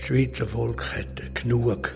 Das 0.00 0.06
Schweizer 0.06 0.46
Volk 0.46 0.96
hat 0.96 1.34
genug 1.34 1.94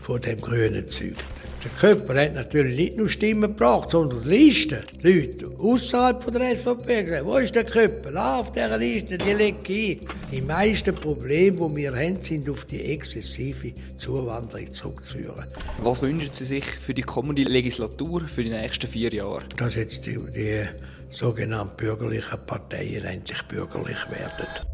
von 0.00 0.20
dem 0.20 0.40
grünen 0.40 0.88
Zeug. 0.88 1.14
Der 1.62 1.70
Köpper 1.70 2.20
hat 2.20 2.34
natürlich 2.34 2.76
nicht 2.76 2.96
nur 2.96 3.08
Stimmen 3.08 3.52
gebracht, 3.52 3.92
sondern 3.92 4.22
die 4.24 4.28
Liste. 4.28 4.80
Die 5.00 5.08
Leute 5.08 5.50
außerhalb 5.56 6.32
der 6.32 6.56
SVP 6.56 7.04
gesagt, 7.04 7.24
wo 7.24 7.36
ist 7.36 7.54
der 7.54 7.64
Köpper? 7.64 8.10
Ah, 8.16 8.40
auf 8.40 8.52
dieser 8.52 8.76
Liste, 8.76 9.18
die 9.18 9.30
ich 9.30 10.00
ein. 10.00 10.08
Die 10.32 10.42
meisten 10.42 10.96
Probleme, 10.96 11.68
die 11.68 11.76
wir 11.76 11.94
haben, 11.94 12.20
sind 12.20 12.50
auf 12.50 12.64
die 12.64 12.82
exzessive 12.82 13.72
Zuwanderung 13.98 14.72
zurückzuführen. 14.72 15.44
Was 15.80 16.02
wünschen 16.02 16.32
Sie 16.32 16.44
sich 16.44 16.64
für 16.64 16.92
die 16.92 17.02
kommende 17.02 17.44
Legislatur, 17.44 18.22
für 18.22 18.42
die 18.42 18.50
nächsten 18.50 18.88
vier 18.88 19.14
Jahre? 19.14 19.44
Dass 19.56 19.76
jetzt 19.76 20.04
die, 20.06 20.18
die 20.34 20.64
sogenannten 21.08 21.76
bürgerlichen 21.76 22.44
Parteien 22.46 23.04
endlich 23.04 23.42
bürgerlich 23.42 24.10
werden. 24.10 24.73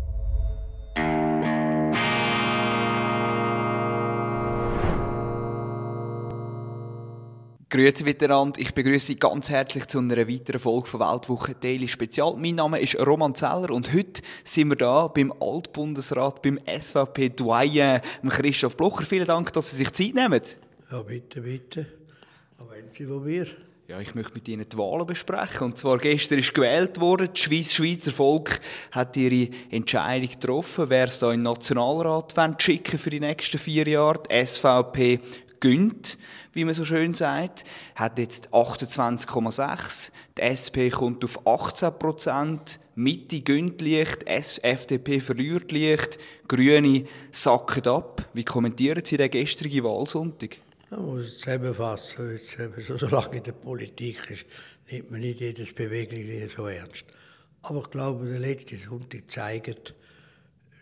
Grüezi 7.71 8.02
miteinander, 8.02 8.60
ich 8.60 8.74
begrüße 8.74 9.07
Sie 9.07 9.16
ganz 9.16 9.49
herzlich 9.49 9.87
zu 9.87 10.01
einer 10.01 10.16
weiteren 10.26 10.59
Folge 10.59 10.88
von 10.88 10.99
Weltwoche 10.99 11.54
Daily 11.54 11.87
Spezial. 11.87 12.35
Mein 12.37 12.57
Name 12.57 12.80
ist 12.80 12.99
Roman 12.99 13.32
Zeller 13.37 13.71
und 13.71 13.95
heute 13.95 14.23
sind 14.43 14.71
wir 14.71 14.76
da 14.76 15.07
beim 15.07 15.32
Altbundesrat, 15.38 16.43
beim 16.43 16.59
SVP-Doyen, 16.66 18.01
Christoph 18.29 18.76
Blocher. 18.76 19.04
Vielen 19.04 19.26
Dank, 19.26 19.52
dass 19.52 19.71
Sie 19.71 19.76
sich 19.76 19.93
Zeit 19.93 20.15
nehmen. 20.15 20.43
Ja, 20.91 21.02
bitte, 21.02 21.43
bitte. 21.43 21.87
Aber 22.59 22.73
wenn 22.73 22.91
Sie 22.91 23.07
von 23.07 23.23
mir? 23.23 23.46
Ja, 23.87 24.01
ich 24.01 24.16
möchte 24.16 24.35
mit 24.35 24.48
Ihnen 24.48 24.68
die 24.68 24.76
Wahlen 24.76 25.07
besprechen. 25.07 25.66
Und 25.66 25.79
zwar 25.79 25.98
gestern 25.98 26.41
ist 26.41 26.52
gewählt 26.52 27.01
worden. 27.01 27.29
Das 27.32 27.38
Schweiz 27.38 27.73
Schweizer 27.73 28.10
Volk 28.10 28.59
hat 28.91 29.16
ihre 29.16 29.48
Entscheidung 29.71 30.29
getroffen, 30.29 30.87
wer 30.88 31.07
es 31.07 31.21
da 31.21 31.30
in 31.30 31.38
den 31.38 31.45
Nationalrat 31.45 32.35
schicken 32.60 32.98
für 32.98 33.10
die 33.10 33.21
nächsten 33.21 33.59
vier 33.59 33.87
Jahre. 33.87 34.23
Die 34.29 34.45
SVP 34.45 35.21
gönnt, 35.61 36.19
wie 36.53 36.65
man 36.65 36.75
so 36.75 36.85
schön 36.85 37.15
sagt, 37.15 37.65
hat 37.95 38.19
jetzt 38.19 38.53
28,6. 38.53 40.11
Die 40.39 40.43
SP 40.43 40.91
kommt 40.91 41.25
auf 41.25 41.47
18 41.47 41.99
Prozent. 41.99 42.80
Mitte 42.95 43.41
gönnt 43.43 43.81
leicht, 43.81 44.27
FDP 44.27 45.21
verliert 45.21 45.71
leicht, 45.73 46.19
Grüne 46.49 47.07
sacken 47.31 47.87
ab. 47.87 48.29
Wie 48.33 48.45
kommentieren 48.45 49.05
Sie 49.05 49.16
den 49.16 49.31
gestrigen 49.31 49.85
Wahlsonntag? 49.85 50.57
Man 50.91 51.07
muss 51.07 51.27
es 51.27 51.38
zusammenfassen. 51.38 52.33
Jetzt, 52.33 52.87
so, 52.87 52.99
solange 52.99 53.37
in 53.37 53.45
der 53.45 53.53
Politik 53.53 54.29
ist, 54.31 54.45
nimmt 54.91 55.11
man 55.11 55.21
nicht 55.21 55.41
jedes 55.41 55.73
Bewegliche 55.73 56.49
so 56.49 56.66
ernst. 56.66 57.05
Aber 57.63 57.83
ich 57.83 57.91
glaube, 57.91 58.27
der 58.27 58.41
letzte 58.41 58.77
Sonntag 58.77 59.31
zeigt, 59.31 59.95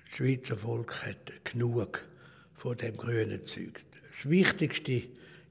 das 0.06 0.16
Schweizer 0.16 0.56
Volk 0.56 1.04
hat 1.04 1.44
genug 1.44 2.04
von 2.54 2.76
dem 2.76 2.96
grünen 2.96 3.44
Zeug. 3.44 3.84
Das 4.20 4.28
Wichtigste 4.28 5.02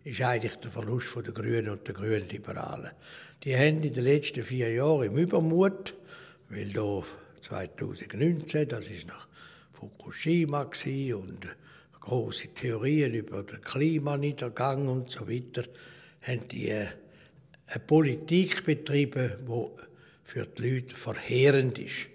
ist 0.03 0.21
eigentlich 0.21 0.57
der 0.57 0.69
Verlust 0.69 1.15
der 1.15 1.31
Grünen 1.31 1.69
und 1.69 1.87
der 1.87 1.93
Grünen 1.93 2.27
Liberalen. 2.27 2.91
Die 3.45 3.55
haben 3.55 3.81
in 3.81 3.93
den 3.93 4.03
letzten 4.03 4.43
vier 4.43 4.73
Jahren 4.73 5.07
im 5.07 5.17
Übermut, 5.17 5.93
weil 6.49 6.67
da 6.73 7.01
2019, 7.39 8.67
das 8.67 8.89
ist 8.89 9.07
nach 9.07 9.25
Fukushima 9.71 10.63
und 10.63 11.47
große 12.01 12.49
Theorien 12.49 13.13
über 13.13 13.43
den 13.43 13.61
Klimaniedergang 13.61 14.89
und 14.89 15.11
so 15.11 15.29
weiter, 15.29 15.63
haben 16.23 16.45
die 16.49 16.69
eine 16.73 17.79
Politik 17.87 18.65
betrieben, 18.65 19.31
die 19.47 19.81
für 20.25 20.45
die 20.45 20.69
Leute 20.69 20.93
verheerend 20.93 21.79
ist. 21.79 22.07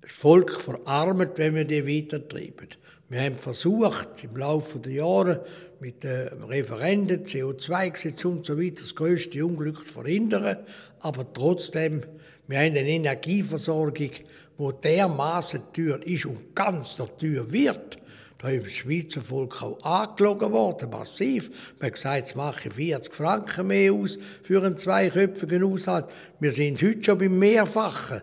Das 0.00 0.12
Volk 0.12 0.58
verarmt, 0.58 1.36
wenn 1.36 1.56
wir 1.56 1.66
die 1.66 1.86
weitertreiben. 1.86 2.68
Wir 3.10 3.22
haben 3.22 3.34
versucht, 3.34 4.22
im 4.22 4.36
Laufe 4.36 4.78
der 4.78 4.92
Jahre 4.92 5.44
mit 5.80 6.04
den 6.04 6.44
Referenden, 6.44 7.24
CO2-Gesetz 7.24 8.24
und 8.24 8.46
so 8.46 8.56
weiter, 8.56 8.82
das 8.82 8.94
größte 8.94 9.44
Unglück 9.44 9.84
zu 9.84 9.94
verhindern. 9.94 10.58
Aber 11.00 11.26
trotzdem, 11.32 12.04
wir 12.46 12.58
haben 12.58 12.76
eine 12.76 12.88
Energieversorgung, 12.88 14.10
die 14.12 14.72
dermaßen 14.84 15.60
teuer 15.72 15.98
ist 16.04 16.26
und 16.26 16.54
ganz 16.54 16.94
teuer 16.94 17.50
wird. 17.50 17.98
Da 18.38 18.48
ist 18.50 18.66
das 18.66 18.72
Schweizer 18.74 19.22
Volk 19.22 19.60
auch 19.60 19.82
angelogen 19.82 20.52
worden, 20.52 20.90
massiv. 20.90 21.50
Man 21.80 21.88
hat 21.88 21.94
gesagt, 21.94 22.16
jetzt 22.16 22.36
mache 22.36 22.68
ich 22.68 22.74
40 22.74 23.12
Franken 23.12 23.66
mehr 23.66 23.92
aus 23.92 24.20
für 24.44 24.62
einen 24.62 24.78
zweiköpfigen 24.78 25.68
Haushalt. 25.68 26.06
Wir 26.38 26.52
sind 26.52 26.80
heute 26.80 27.02
schon 27.02 27.18
beim 27.18 27.36
Mehrfachen. 27.36 28.22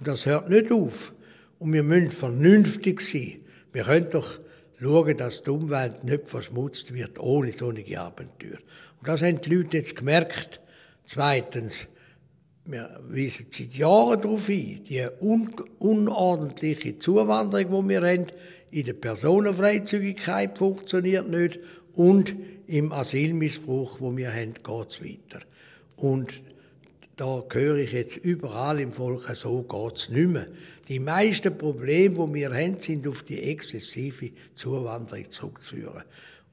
Und 0.00 0.08
das 0.08 0.26
hört 0.26 0.50
nicht 0.50 0.72
auf. 0.72 1.12
Und 1.60 1.72
wir 1.72 1.84
müssen 1.84 2.10
vernünftig 2.10 3.00
sein. 3.00 3.43
Wir 3.74 3.82
können 3.82 4.08
doch 4.08 4.38
schauen, 4.80 5.16
dass 5.16 5.42
die 5.42 5.50
Umwelt 5.50 6.04
nicht 6.04 6.28
verschmutzt 6.28 6.94
wird 6.94 7.18
ohne 7.18 7.50
solche 7.52 8.00
Abenteuer. 8.00 8.58
Und 9.00 9.08
das 9.08 9.20
haben 9.20 9.40
die 9.40 9.52
Leute 9.52 9.78
jetzt 9.78 9.96
gemerkt. 9.96 10.60
Zweitens, 11.04 11.88
wir 12.64 13.00
weisen 13.08 13.46
seit 13.50 13.74
Jahren 13.74 14.20
darauf 14.20 14.46
hin, 14.46 14.84
die 14.84 15.06
un 15.20 15.52
unordentliche 15.80 17.00
Zuwanderung, 17.00 17.82
die 17.82 17.88
wir 17.88 18.02
haben, 18.02 18.26
in 18.70 18.86
der 18.86 18.92
Personenfreizügigkeit 18.94 20.56
funktioniert 20.56 21.28
nicht 21.28 21.58
und 21.94 22.34
im 22.68 22.92
Asylmissbrauch, 22.92 24.00
wo 24.00 24.16
wir 24.16 24.32
haben, 24.32 24.54
geht 24.54 24.88
es 24.88 25.02
weiter. 25.02 25.44
Und 25.96 26.32
da 27.16 27.44
höre 27.50 27.76
ich 27.76 27.92
jetzt 27.92 28.16
überall 28.16 28.80
im 28.80 28.92
Volk, 28.92 29.24
so 29.34 29.62
geht 29.62 29.96
es 29.96 30.08
nicht 30.08 30.28
mehr. 30.28 30.48
Die 30.88 30.98
meisten 30.98 31.56
Probleme, 31.56 32.26
die 32.26 32.34
wir 32.34 32.52
haben, 32.52 32.80
sind 32.80 33.06
auf 33.06 33.22
die 33.22 33.42
exzessive 33.42 34.30
Zuwanderung 34.54 35.30
zurückzuführen. 35.30 36.02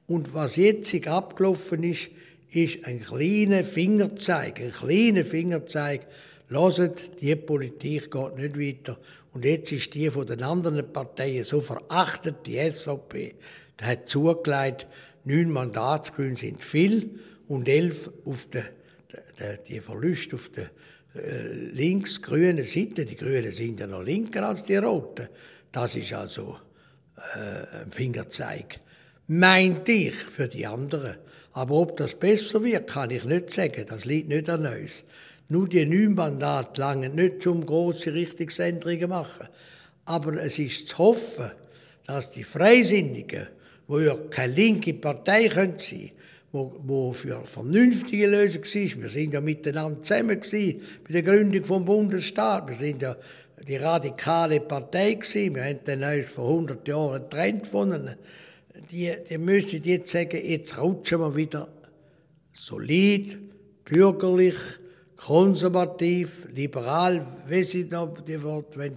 Und 0.06 0.34
was 0.34 0.56
jetzt 0.56 0.94
abgelaufen 1.06 1.82
ist, 1.84 2.10
ist 2.50 2.84
ein 2.84 3.00
kleiner 3.00 3.64
Fingerzeig, 3.64 4.60
ein 4.60 4.72
kleiner 4.72 5.24
Fingerzeig. 5.24 6.06
Lasst, 6.48 6.80
die 7.20 7.34
Politik 7.34 8.10
geht 8.10 8.36
nicht 8.36 8.58
weiter. 8.58 8.98
Und 9.32 9.44
jetzt 9.44 9.72
ist 9.72 9.94
die 9.94 10.10
von 10.10 10.26
den 10.26 10.42
anderen 10.42 10.92
Parteien 10.92 11.44
so 11.44 11.60
verachtet, 11.60 12.46
die 12.46 12.58
SVP, 12.70 13.34
der 13.80 13.86
hat 13.86 14.08
zugelegt, 14.08 14.86
neun 15.24 15.50
Mandatsgrüne 15.50 16.36
sind 16.36 16.62
viel 16.62 17.18
und 17.48 17.68
elf 17.68 18.10
auf 18.24 18.48
der, 18.50 18.64
die 19.68 19.80
Verluste 19.80 20.36
auf 20.36 20.50
der 20.50 20.70
äh, 21.14 21.70
links-grünen 21.72 22.64
Seite. 22.64 23.04
Die 23.04 23.16
Grünen 23.16 23.50
sind 23.50 23.80
ja 23.80 23.86
noch 23.86 24.02
linker 24.02 24.48
als 24.48 24.64
die 24.64 24.76
Roten. 24.76 25.28
Das 25.70 25.94
ist 25.94 26.12
also 26.12 26.58
äh, 27.16 27.82
ein 27.82 27.90
Fingerzeig. 27.90 28.80
Meint 29.28 29.88
ich 29.88 30.14
für 30.14 30.48
die 30.48 30.66
anderen. 30.66 31.16
Aber 31.52 31.74
ob 31.74 31.96
das 31.96 32.14
besser 32.14 32.64
wird, 32.64 32.90
kann 32.90 33.10
ich 33.10 33.24
nicht 33.24 33.50
sagen. 33.50 33.84
Das 33.88 34.06
liegt 34.06 34.28
nicht 34.28 34.48
an 34.48 34.66
uns. 34.66 35.04
Nur 35.48 35.68
die 35.68 35.84
neun 35.84 36.14
Mandate 36.14 36.80
langen 36.80 37.14
nicht, 37.14 37.46
um 37.46 37.66
grosse 37.66 38.14
Richtungsänderungen 38.14 39.02
zu 39.02 39.08
machen. 39.08 39.48
Aber 40.06 40.42
es 40.42 40.58
ist 40.58 40.88
zu 40.88 40.98
hoffen, 40.98 41.50
dass 42.06 42.30
die 42.30 42.42
Freisinnigen, 42.42 43.48
wo 43.86 44.00
ja 44.00 44.16
keine 44.30 44.54
linke 44.54 44.94
Partei 44.94 45.50
sein 45.50 45.76
können, 45.76 46.10
wo, 46.52 47.12
für 47.12 47.36
eine 47.36 47.46
vernünftige 47.46 48.26
Lösung 48.26 48.62
war. 48.62 49.02
Wir 49.02 49.08
sind 49.08 49.34
ja 49.34 49.40
miteinander 49.40 50.02
zusammen 50.02 50.40
bei 50.40 51.12
der 51.12 51.22
Gründung 51.22 51.64
vom 51.64 51.84
Bundesstaat. 51.84 52.68
Wir 52.68 52.76
sind 52.76 53.02
ja 53.02 53.16
die 53.66 53.76
radikale 53.76 54.60
Partei 54.60 55.14
gewesen. 55.14 55.54
Wir 55.54 55.64
haben 55.64 55.80
dann 55.84 56.02
uns 56.02 56.28
vor 56.28 56.48
100 56.48 56.86
Jahren 56.86 57.22
getrennt 57.22 57.66
voneinander. 57.66 58.16
Die, 58.90 59.12
die 59.28 59.38
müssen 59.38 59.82
jetzt 59.84 60.10
sagen, 60.10 60.40
jetzt 60.44 60.78
rutschen 60.78 61.20
wir 61.20 61.34
wieder 61.34 61.68
solid, 62.52 63.38
bürgerlich, 63.84 64.56
konservativ, 65.16 66.48
liberal, 66.54 67.26
wie 67.48 67.62
sie 67.62 67.88
da 67.88 68.06
die 68.06 68.42
Worte 68.42 68.78
wollen, 68.78 68.96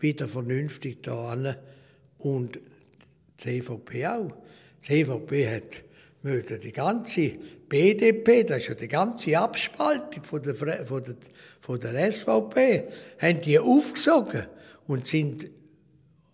wieder 0.00 0.28
vernünftig 0.28 1.02
da 1.02 1.32
an. 1.32 1.56
Und 2.18 2.56
die 2.56 3.60
CVP 3.60 4.06
auch. 4.06 4.32
Die 4.82 5.04
CVP 5.04 5.48
hat 5.48 5.89
müssen 6.22 6.60
die 6.60 6.72
ganze 6.72 7.32
BDP, 7.68 8.44
das 8.44 8.58
ist 8.58 8.68
ja 8.68 8.74
die 8.74 8.88
ganze 8.88 9.38
Abspaltung 9.38 10.24
von 10.24 10.42
der, 10.42 10.54
von 10.54 11.02
der, 11.02 11.16
von 11.60 11.80
der 11.80 12.12
SVP, 12.12 12.88
haben 13.20 13.40
die 13.40 13.58
aufgesogen 13.58 14.46
und 14.86 15.06
sind 15.06 15.50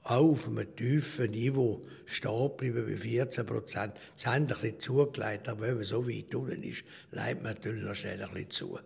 auch 0.03 0.31
auf 0.31 0.49
einem 0.49 0.75
tiefen 0.75 1.31
Niveau 1.31 1.83
stehen 2.05 2.51
bleiben 2.57 2.87
wie 2.87 2.97
14 2.97 3.45
Prozent. 3.45 3.95
Es 4.17 4.27
haben 4.27 4.47
ein 4.47 4.47
bisschen 4.47 4.81
zugelegt, 4.81 5.49
aber 5.49 5.63
wenn 5.63 5.75
man 5.75 5.85
so 5.85 6.09
weit 6.09 6.35
unten 6.35 6.63
ist, 6.63 6.85
leidet 7.11 7.43
man 7.43 7.55
natürlich 7.55 7.85
noch 7.85 7.95
schnell 7.95 8.23
ein 8.23 8.31
bisschen 8.31 8.51
zu. 8.51 8.79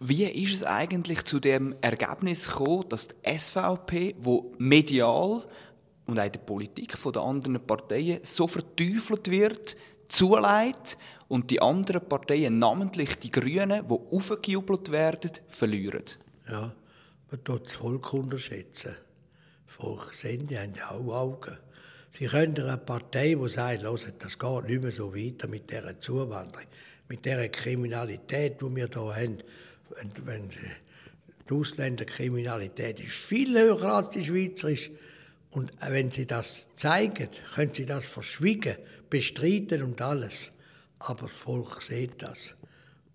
Wie 0.00 0.24
ist 0.24 0.54
es 0.54 0.64
eigentlich 0.64 1.24
zu 1.24 1.40
dem 1.40 1.74
Ergebnis 1.80 2.48
gekommen, 2.48 2.88
dass 2.88 3.08
die 3.08 3.38
SVP, 3.38 4.16
wo 4.18 4.54
medial 4.58 5.44
und 6.06 6.18
auch 6.18 6.24
in 6.24 6.32
der 6.32 6.40
Politik 6.40 6.96
von 6.96 7.12
den 7.12 7.22
anderen 7.22 7.60
Parteien 7.64 8.18
so 8.22 8.48
verteufelt 8.48 9.30
wird, 9.30 9.76
zuleitet 10.10 10.98
und 11.28 11.50
die 11.50 11.62
anderen 11.62 12.06
Parteien, 12.08 12.58
namentlich 12.58 13.18
die 13.18 13.30
Grünen, 13.30 13.86
die 13.88 14.16
aufgejubelt 14.16 14.90
werden, 14.90 15.30
verlieren? 15.48 16.04
Ja, 16.48 16.72
man 17.30 17.44
tut 17.44 17.66
das 17.66 17.72
Volk 17.72 18.12
unterschätzen. 18.12 18.96
Volk 19.66 20.12
sehen, 20.12 20.46
die 20.46 20.58
haben 20.58 20.74
ja 20.74 20.90
auch 20.90 21.14
Augen. 21.14 21.56
Sie 22.10 22.26
können 22.26 22.58
eine 22.58 22.76
Partei, 22.76 23.36
die 23.36 23.48
sagt, 23.48 23.84
das 24.18 24.38
geht 24.38 24.64
nicht 24.66 24.82
mehr 24.82 24.90
so 24.90 25.14
weiter 25.14 25.46
mit 25.46 25.70
dieser 25.70 25.98
Zuwanderung, 25.98 26.66
mit 27.08 27.24
dieser 27.24 27.48
Kriminalität, 27.48 28.60
die 28.60 28.76
wir 28.76 28.88
hier 28.88 29.14
haben. 29.14 29.38
Wenn, 29.90 30.26
wenn 30.26 30.48
die 30.48 31.54
Ausländerkriminalität 31.54 33.00
ist 33.00 33.12
viel 33.12 33.58
höher 33.58 33.84
als 33.84 34.10
die 34.10 34.24
schweizerische. 34.24 34.90
Und 35.50 35.72
wenn 35.80 36.10
sie 36.10 36.26
das 36.26 36.68
zeigen, 36.76 37.28
können 37.54 37.74
sie 37.74 37.86
das 37.86 38.06
verschwiegen, 38.06 38.76
bestreiten 39.08 39.82
und 39.82 40.00
alles. 40.00 40.52
Aber 41.00 41.22
das 41.22 41.32
Volk 41.32 41.82
sieht 41.82 42.22
das. 42.22 42.54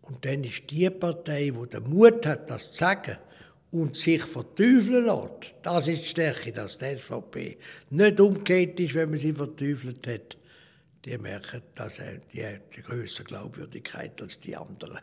Und 0.02 0.26
dann 0.26 0.44
ist 0.44 0.70
die 0.70 0.90
Partei, 0.90 1.52
die 1.52 1.70
den 1.70 1.90
Mut 1.90 2.26
hat, 2.26 2.50
das 2.50 2.72
zu 2.72 2.78
sagen, 2.78 3.18
und 3.72 3.96
sich 3.96 4.24
verteufeln 4.24 5.06
lässt. 5.06 5.56
Das 5.62 5.88
ist 5.88 6.02
die 6.04 6.08
Stärke, 6.08 6.52
dass 6.52 6.78
die 6.78 6.96
SVP 6.98 7.58
nicht 7.90 8.20
umgekehrt 8.20 8.80
ist, 8.80 8.94
wenn 8.96 9.10
man 9.10 9.18
sie 9.18 9.34
verteufelt 9.34 10.08
hat. 10.08 10.38
Die 11.04 11.18
merken, 11.18 11.62
dass 11.74 12.00
er 12.00 12.20
die 12.34 12.46
hat 12.46 12.72
größere 12.72 13.26
Glaubwürdigkeit 13.26 14.22
als 14.22 14.40
die 14.40 14.56
anderen. 14.56 15.00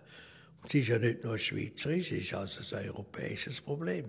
Und 0.62 0.68
es 0.68 0.74
ist 0.74 0.88
ja 0.88 0.98
nicht 0.98 1.24
nur 1.24 1.34
ein 1.34 1.38
schweizerisches, 1.38 2.18
es 2.18 2.24
ist 2.24 2.34
also 2.34 2.76
ein 2.76 2.88
europäisches 2.88 3.60
Problem. 3.60 4.08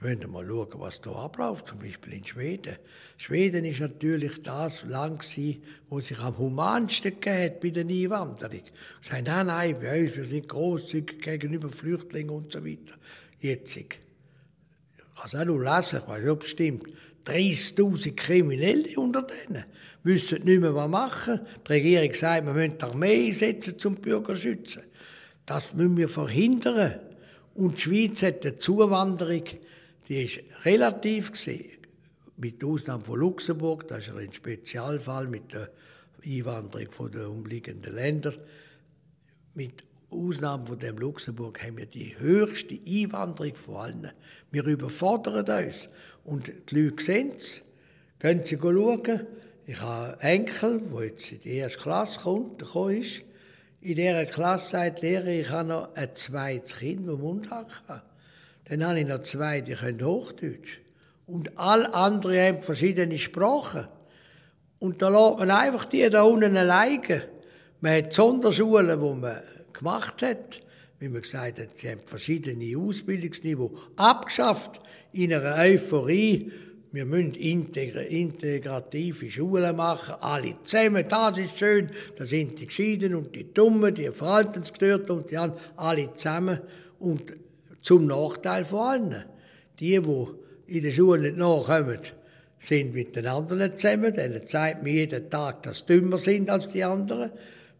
Müssen 0.00 0.20
wir 0.20 0.28
mal 0.28 0.46
schauen, 0.46 0.68
was 0.76 1.00
da 1.00 1.10
abläuft, 1.10 1.66
zum 1.68 1.78
Beispiel 1.78 2.14
in 2.14 2.24
Schweden. 2.24 2.76
Schweden 3.16 3.64
ist 3.64 3.80
natürlich 3.80 4.40
das 4.42 4.84
Land 4.84 5.20
gewesen, 5.20 5.62
wo 5.88 6.00
sich 6.00 6.18
am 6.18 6.38
humansten 6.38 7.20
gegeben 7.20 7.56
bei 7.60 7.70
der 7.70 7.84
Einwanderung. 7.84 8.62
Sie 9.02 9.10
sagen, 9.10 9.24
nein, 9.26 9.46
nein, 9.46 9.76
bei 9.80 10.02
uns, 10.02 10.16
wir 10.16 10.24
sind 10.24 10.48
grosszügig 10.48 11.20
gegenüber 11.20 11.68
Flüchtlingen 11.70 12.30
und 12.30 12.52
so 12.52 12.64
weiter 12.64 12.94
jetzt. 13.40 13.76
Ich 13.76 13.88
kann 13.88 15.26
es 15.26 15.34
auch 15.34 15.44
noch 15.44 15.58
lesen, 15.58 16.00
ich 16.02 16.08
weiß 16.08 16.20
nicht, 16.20 16.30
ob 16.30 16.42
es 16.42 16.50
stimmt. 16.50 16.84
30.000 17.26 18.16
Kriminelle 18.16 18.98
unter 18.98 19.22
denen. 19.22 19.64
Wissen 20.02 20.42
nicht 20.44 20.60
mehr, 20.60 20.74
was 20.74 20.88
machen. 20.88 21.40
Die 21.66 21.72
Regierung 21.72 22.12
sagt, 22.14 22.46
wir 22.46 22.54
müssen 22.54 22.78
die 22.78 22.84
Armee 22.84 23.26
einsetzen, 23.26 23.76
um 23.84 23.94
die 23.96 24.00
Bürger 24.00 24.34
zu 24.34 24.40
schützen. 24.40 24.82
Das 25.44 25.74
müssen 25.74 25.96
wir 25.96 26.08
verhindern. 26.08 27.00
Und 27.54 27.76
die 27.76 27.80
Schweiz 27.82 28.22
hat 28.22 28.46
eine 28.46 28.56
Zuwanderung, 28.56 29.44
die 30.10 30.24
ist 30.24 30.42
relativ 30.64 31.30
gesehen, 31.30 31.78
mit 32.36 32.64
Ausnahme 32.64 33.04
von 33.04 33.20
Luxemburg, 33.20 33.86
das 33.86 34.08
ist 34.08 34.16
ein 34.16 34.32
Spezialfall 34.32 35.28
mit 35.28 35.54
der 35.54 35.70
Einwanderung 36.26 37.10
der 37.12 37.30
umliegenden 37.30 37.94
Länder, 37.94 38.34
mit 39.54 39.86
Ausnahme 40.10 40.66
von 40.66 40.80
dem 40.80 40.98
Luxemburg 40.98 41.62
haben 41.62 41.76
wir 41.76 41.86
die 41.86 42.18
höchste 42.18 42.74
Einwanderung 42.74 43.54
von 43.54 43.76
allen. 43.76 44.12
Wir 44.50 44.64
überfordern 44.64 45.64
uns. 45.64 45.88
Und 46.24 46.50
die 46.70 46.74
Leute 46.74 47.04
sehen 47.04 47.32
es. 47.36 47.62
Gehen 48.18 48.42
Sie 48.42 48.58
schauen. 48.60 49.26
Ich 49.66 49.80
habe 49.80 50.20
einen 50.20 50.46
Enkel, 50.46 50.80
der 50.92 51.04
jetzt 51.04 51.30
in 51.30 51.40
die 51.42 51.54
erste 51.54 51.78
Klasse 51.78 52.20
kommt, 52.20 52.62
ist. 52.62 53.22
In 53.80 53.94
dieser 53.94 54.24
Klasse 54.24 54.70
sagt 54.70 55.02
die 55.02 55.06
Lehrerin, 55.06 55.40
ich 55.40 55.50
habe 55.50 55.68
noch 55.68 55.94
ein 55.94 56.12
zweites 56.16 56.78
Kind, 56.78 57.06
das 57.06 57.16
Mundart 57.16 57.82
hat. 57.86 58.09
Dann 58.64 58.84
habe 58.84 59.00
ich 59.00 59.06
noch 59.06 59.22
zwei, 59.22 59.60
die 59.60 59.74
können 59.74 60.04
Hochdeutsch. 60.04 60.80
Und 61.26 61.58
alle 61.58 61.92
anderen 61.94 62.38
haben 62.38 62.62
verschiedene 62.62 63.18
Sprachen. 63.18 63.86
Und 64.78 65.02
da 65.02 65.08
lässt 65.08 65.38
man 65.38 65.50
einfach 65.50 65.84
die 65.84 66.08
da 66.10 66.22
unten 66.22 66.56
alleine. 66.56 67.24
Man 67.80 67.96
hat 67.96 68.12
Sonderschulen, 68.12 69.00
wo 69.00 69.14
man 69.14 69.36
gemacht 69.72 70.22
hat, 70.22 70.60
wie 70.98 71.08
man 71.08 71.22
gesagt 71.22 71.58
hat, 71.58 71.76
sie 71.76 71.90
haben 71.90 72.00
verschiedene 72.04 72.76
Ausbildungsniveaus 72.76 73.70
abgeschafft 73.96 74.80
in 75.12 75.32
einer 75.32 75.56
Euphorie. 75.56 76.52
Wir 76.92 77.06
müssen 77.06 77.34
integrative 77.34 79.30
Schulen 79.30 79.76
machen, 79.76 80.16
alle 80.20 80.56
zusammen, 80.64 81.04
das 81.08 81.38
ist 81.38 81.58
schön. 81.58 81.90
Da 82.16 82.26
sind 82.26 82.58
die 82.58 82.66
Gescheiden 82.66 83.14
und 83.14 83.34
die 83.34 83.54
Dummen, 83.54 83.94
die 83.94 84.10
Verhaltensgestörten 84.10 85.18
und 85.18 85.30
die 85.30 85.36
anderen, 85.36 85.62
alle 85.76 86.14
zusammen. 86.14 86.58
Und 86.98 87.32
zum 87.82 88.06
Nachteil 88.06 88.64
von 88.64 88.80
allen. 88.80 89.24
Die, 89.78 90.00
die 90.00 90.26
in 90.66 90.82
der 90.82 90.92
Schule 90.92 91.22
nicht 91.22 91.36
nachkommen, 91.36 92.00
sind 92.58 92.94
mit 92.94 93.16
den 93.16 93.26
anderen 93.26 93.76
zusammen. 93.76 94.14
Denen 94.14 94.46
zeigt 94.46 94.82
mir 94.82 94.92
jeden 94.92 95.30
Tag, 95.30 95.62
dass 95.62 95.80
sie 95.80 95.86
dümmer 95.86 96.18
sind 96.18 96.50
als 96.50 96.70
die 96.70 96.84
anderen. 96.84 97.30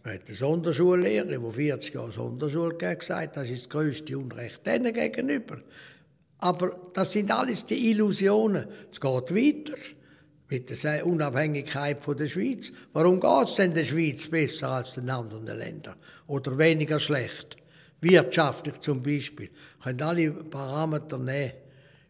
Man 0.02 0.14
hat 0.14 0.22
eine 0.26 0.36
Sonderschullehrer, 0.36 1.26
die 1.26 1.52
40 1.52 1.94
Jahre 1.94 2.10
Sonderschule 2.10 2.74
gesagt 2.74 3.36
das 3.36 3.50
ist 3.50 3.66
das 3.66 3.68
grösste 3.68 4.18
Unrecht 4.18 4.66
denen 4.66 4.94
gegenüber. 4.94 5.58
Aber 6.38 6.90
das 6.94 7.12
sind 7.12 7.30
alles 7.30 7.66
die 7.66 7.90
Illusionen. 7.90 8.66
Es 8.90 8.98
geht 8.98 9.34
weiter 9.34 9.76
mit 10.48 10.82
der 10.82 11.06
Unabhängigkeit 11.06 11.98
der 12.18 12.26
Schweiz. 12.28 12.72
Warum 12.94 13.20
geht 13.20 13.44
es 13.44 13.56
denn 13.56 13.74
der 13.74 13.84
Schweiz 13.84 14.26
besser 14.28 14.70
als 14.70 14.94
den 14.94 15.10
anderen 15.10 15.44
Ländern? 15.46 15.96
Oder 16.26 16.56
weniger 16.56 16.98
schlecht? 16.98 17.59
Wirtschaftlich 18.00 18.80
zum 18.80 19.02
Beispiel. 19.02 19.50
Können 19.82 20.02
alle 20.02 20.30
Parameter 20.30 21.18
nehmen, 21.18 21.52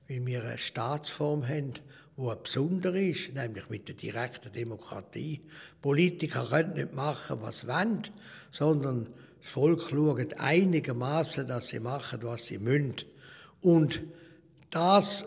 wie 0.06 0.24
wir 0.24 0.44
eine 0.44 0.58
Staatsform 0.58 1.46
haben, 1.46 1.74
wo 2.16 2.30
ein 2.30 2.42
besondere 2.42 3.00
ist, 3.00 3.34
nämlich 3.34 3.68
mit 3.70 3.88
der 3.88 3.94
direkten 3.94 4.52
Demokratie. 4.52 5.40
Politiker 5.80 6.46
können 6.48 6.74
nicht 6.74 6.92
machen, 6.92 7.38
was 7.40 7.60
sie 7.60 7.68
wollen, 7.68 8.02
sondern 8.50 9.08
das 9.40 9.48
Volk 9.48 9.82
schaut 9.88 10.38
einigermaßen, 10.38 11.46
dass 11.46 11.68
sie 11.68 11.80
machen, 11.80 12.22
was 12.22 12.46
sie 12.46 12.58
müssen. 12.58 12.96
Und 13.60 14.02
das 14.70 15.26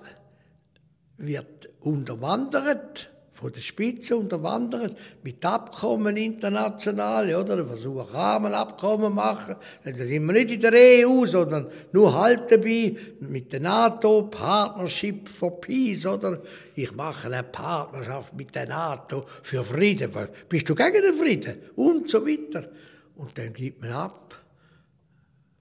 wird 1.18 1.70
unterwandert 1.80 3.13
von 3.44 3.52
der 3.52 3.60
Spitze 3.60 4.16
unterwandert, 4.16 4.98
mit 5.22 5.44
Abkommen 5.44 6.16
international, 6.16 7.36
oder? 7.36 7.58
Da 7.58 7.66
versuchen 7.66 8.08
Rahmenabkommen 8.16 9.14
machen. 9.14 9.58
Da 9.84 9.92
sind 9.92 10.26
wir 10.26 10.32
nicht 10.32 10.52
in 10.52 10.62
der 10.62 11.06
EU, 11.06 11.26
sondern 11.26 11.68
nur 11.92 12.18
halt 12.18 12.50
dabei 12.50 12.96
mit 13.20 13.52
der 13.52 13.60
NATO, 13.60 14.30
Partnership 14.32 15.28
for 15.28 15.60
Peace, 15.60 16.06
oder? 16.06 16.42
Ich 16.74 16.96
mache 16.96 17.28
eine 17.28 17.44
Partnerschaft 17.44 18.34
mit 18.34 18.56
der 18.56 18.66
NATO 18.66 19.26
für 19.42 19.62
Frieden. 19.62 20.10
Bist 20.48 20.70
du 20.70 20.74
gegen 20.74 21.02
den 21.02 21.14
Frieden? 21.14 21.58
Und 21.76 22.10
so 22.10 22.26
weiter. 22.26 22.70
Und 23.18 23.38
dann 23.38 23.52
gibt 23.52 23.82
man 23.82 23.92
ab. 23.92 24.42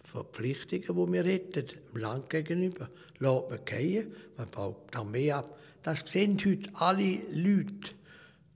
Verpflichtungen, 0.05 1.07
die 1.07 1.13
wir 1.15 1.25
hätten, 1.25 1.67
dem 1.67 2.01
Land 2.01 2.31
gegenüber, 2.31 2.89
lässt 3.19 3.51
man 3.51 3.65
gehen, 3.65 4.15
man 4.37 4.49
baut 4.51 4.77
die 4.93 4.99
Armee 4.99 5.33
ab. 5.33 5.59
Das 5.83 6.01
sehen 6.07 6.39
heute 6.45 6.71
alle 6.75 7.23
Leute. 7.31 7.93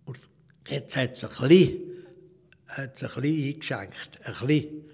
Und 0.04 0.18
jetzt 0.68 0.96
hat 0.96 1.12
es 1.12 1.24
ein 1.24 1.48
bisschen, 1.48 1.80
hat 2.68 3.02
ein 3.02 3.22
bisschen 3.22 3.24
eingeschenkt. 3.24 4.20
Ein 4.24 4.46
bisschen. 4.46 4.84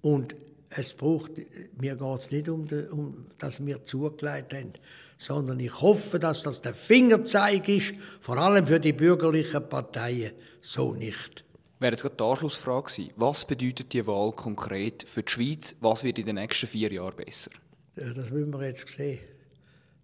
Und 0.00 0.36
es 0.70 0.94
braucht, 0.94 1.32
mir 1.80 1.96
geht 1.96 2.18
es 2.18 2.30
nicht 2.30 2.48
um, 2.48 2.66
de, 2.66 2.88
um, 2.88 3.26
dass 3.38 3.64
wir 3.64 3.84
zugelegt 3.84 4.54
haben, 4.54 4.72
sondern 5.18 5.60
ich 5.60 5.80
hoffe, 5.80 6.18
dass 6.18 6.42
das 6.42 6.60
der 6.60 6.74
Fingerzeig 6.74 7.68
ist, 7.68 7.94
vor 8.20 8.38
allem 8.38 8.66
für 8.66 8.80
die 8.80 8.92
bürgerlichen 8.92 9.68
Parteien, 9.68 10.32
so 10.60 10.94
nicht. 10.94 11.44
Wäre 11.78 11.92
jetzt 11.92 12.02
gerade 12.02 12.16
die 12.16 12.24
Anschlussfrage 12.24 12.92
gewesen. 12.92 13.12
Was 13.16 13.44
bedeutet 13.44 13.92
die 13.92 14.06
Wahl 14.06 14.32
konkret 14.32 15.04
für 15.08 15.22
die 15.22 15.32
Schweiz? 15.32 15.76
Was 15.80 16.04
wird 16.04 16.18
in 16.18 16.26
den 16.26 16.36
nächsten 16.36 16.66
vier 16.66 16.92
Jahren 16.92 17.16
besser? 17.16 17.50
Das 17.94 18.30
müssen 18.30 18.52
wir 18.52 18.66
jetzt 18.66 18.88
sehen. 18.88 19.18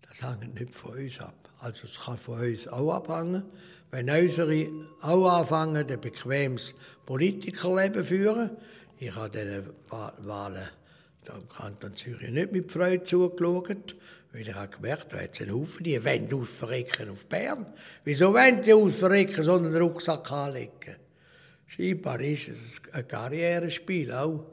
Das 0.09 0.23
hängt 0.23 0.55
nicht 0.59 0.75
von 0.75 0.99
uns 0.99 1.21
ab. 1.21 1.48
Also 1.59 1.85
es 1.85 1.99
kann 1.99 2.19
von 2.19 2.41
uns 2.41 2.69
auch 2.69 2.93
abhängen. 2.93 3.45
Wenn 3.91 4.11
unsere 4.11 4.69
auch 5.01 5.41
anfangen, 5.41 5.77
ein 5.77 6.01
bequemes 6.01 6.75
Politikerleben 7.07 8.05
führen, 8.05 8.51
ich 8.99 9.15
habe 9.15 9.31
diesen 9.31 9.71
Wahlen 9.89 10.69
im 11.35 11.49
Kanton 11.49 11.95
Zürich 11.95 12.31
nicht 12.31 12.53
mit 12.53 12.73
Freude 12.73 13.03
zugeschaut, 13.03 13.95
weil 14.33 14.41
ich 14.41 14.55
habe 14.55 14.69
gemerkt, 14.69 15.13
da 15.13 15.21
hat 15.21 15.35
es 15.35 15.43
einen 15.43 15.55
Haufen, 15.55 15.85
die 15.85 16.03
wollen 16.05 16.33
ausverrecken 16.33 17.11
auf 17.11 17.27
Bern. 17.27 17.67
Wieso 18.05 18.33
wollen 18.33 18.63
die 18.63 18.73
ausverrecken, 18.73 19.43
sondern 19.43 19.75
einen 19.75 19.83
Rucksack 19.83 20.31
anlegen? 20.33 20.97
Scheinbar 21.67 22.21
ist 22.21 22.49
es 22.49 22.81
ein 22.93 23.07
Karrierespiel 23.07 24.13
auch. 24.13 24.53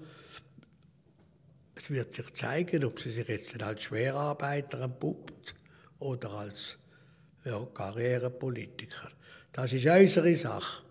Es 1.76 1.90
wird 1.90 2.14
sich 2.14 2.34
zeigen, 2.34 2.84
ob 2.84 3.00
sie 3.00 3.12
sich 3.12 3.28
jetzt 3.28 3.62
als 3.62 3.84
Schwerarbeiter 3.84 4.82
entpuppt 4.82 5.56
oder 6.00 6.32
als 6.32 6.78
Ja, 7.46 7.64
Karrierepolitiker. 7.74 9.12
Das 9.52 9.72
ist 9.72 9.86
unsere 9.86 10.36
Sache. 10.36 10.84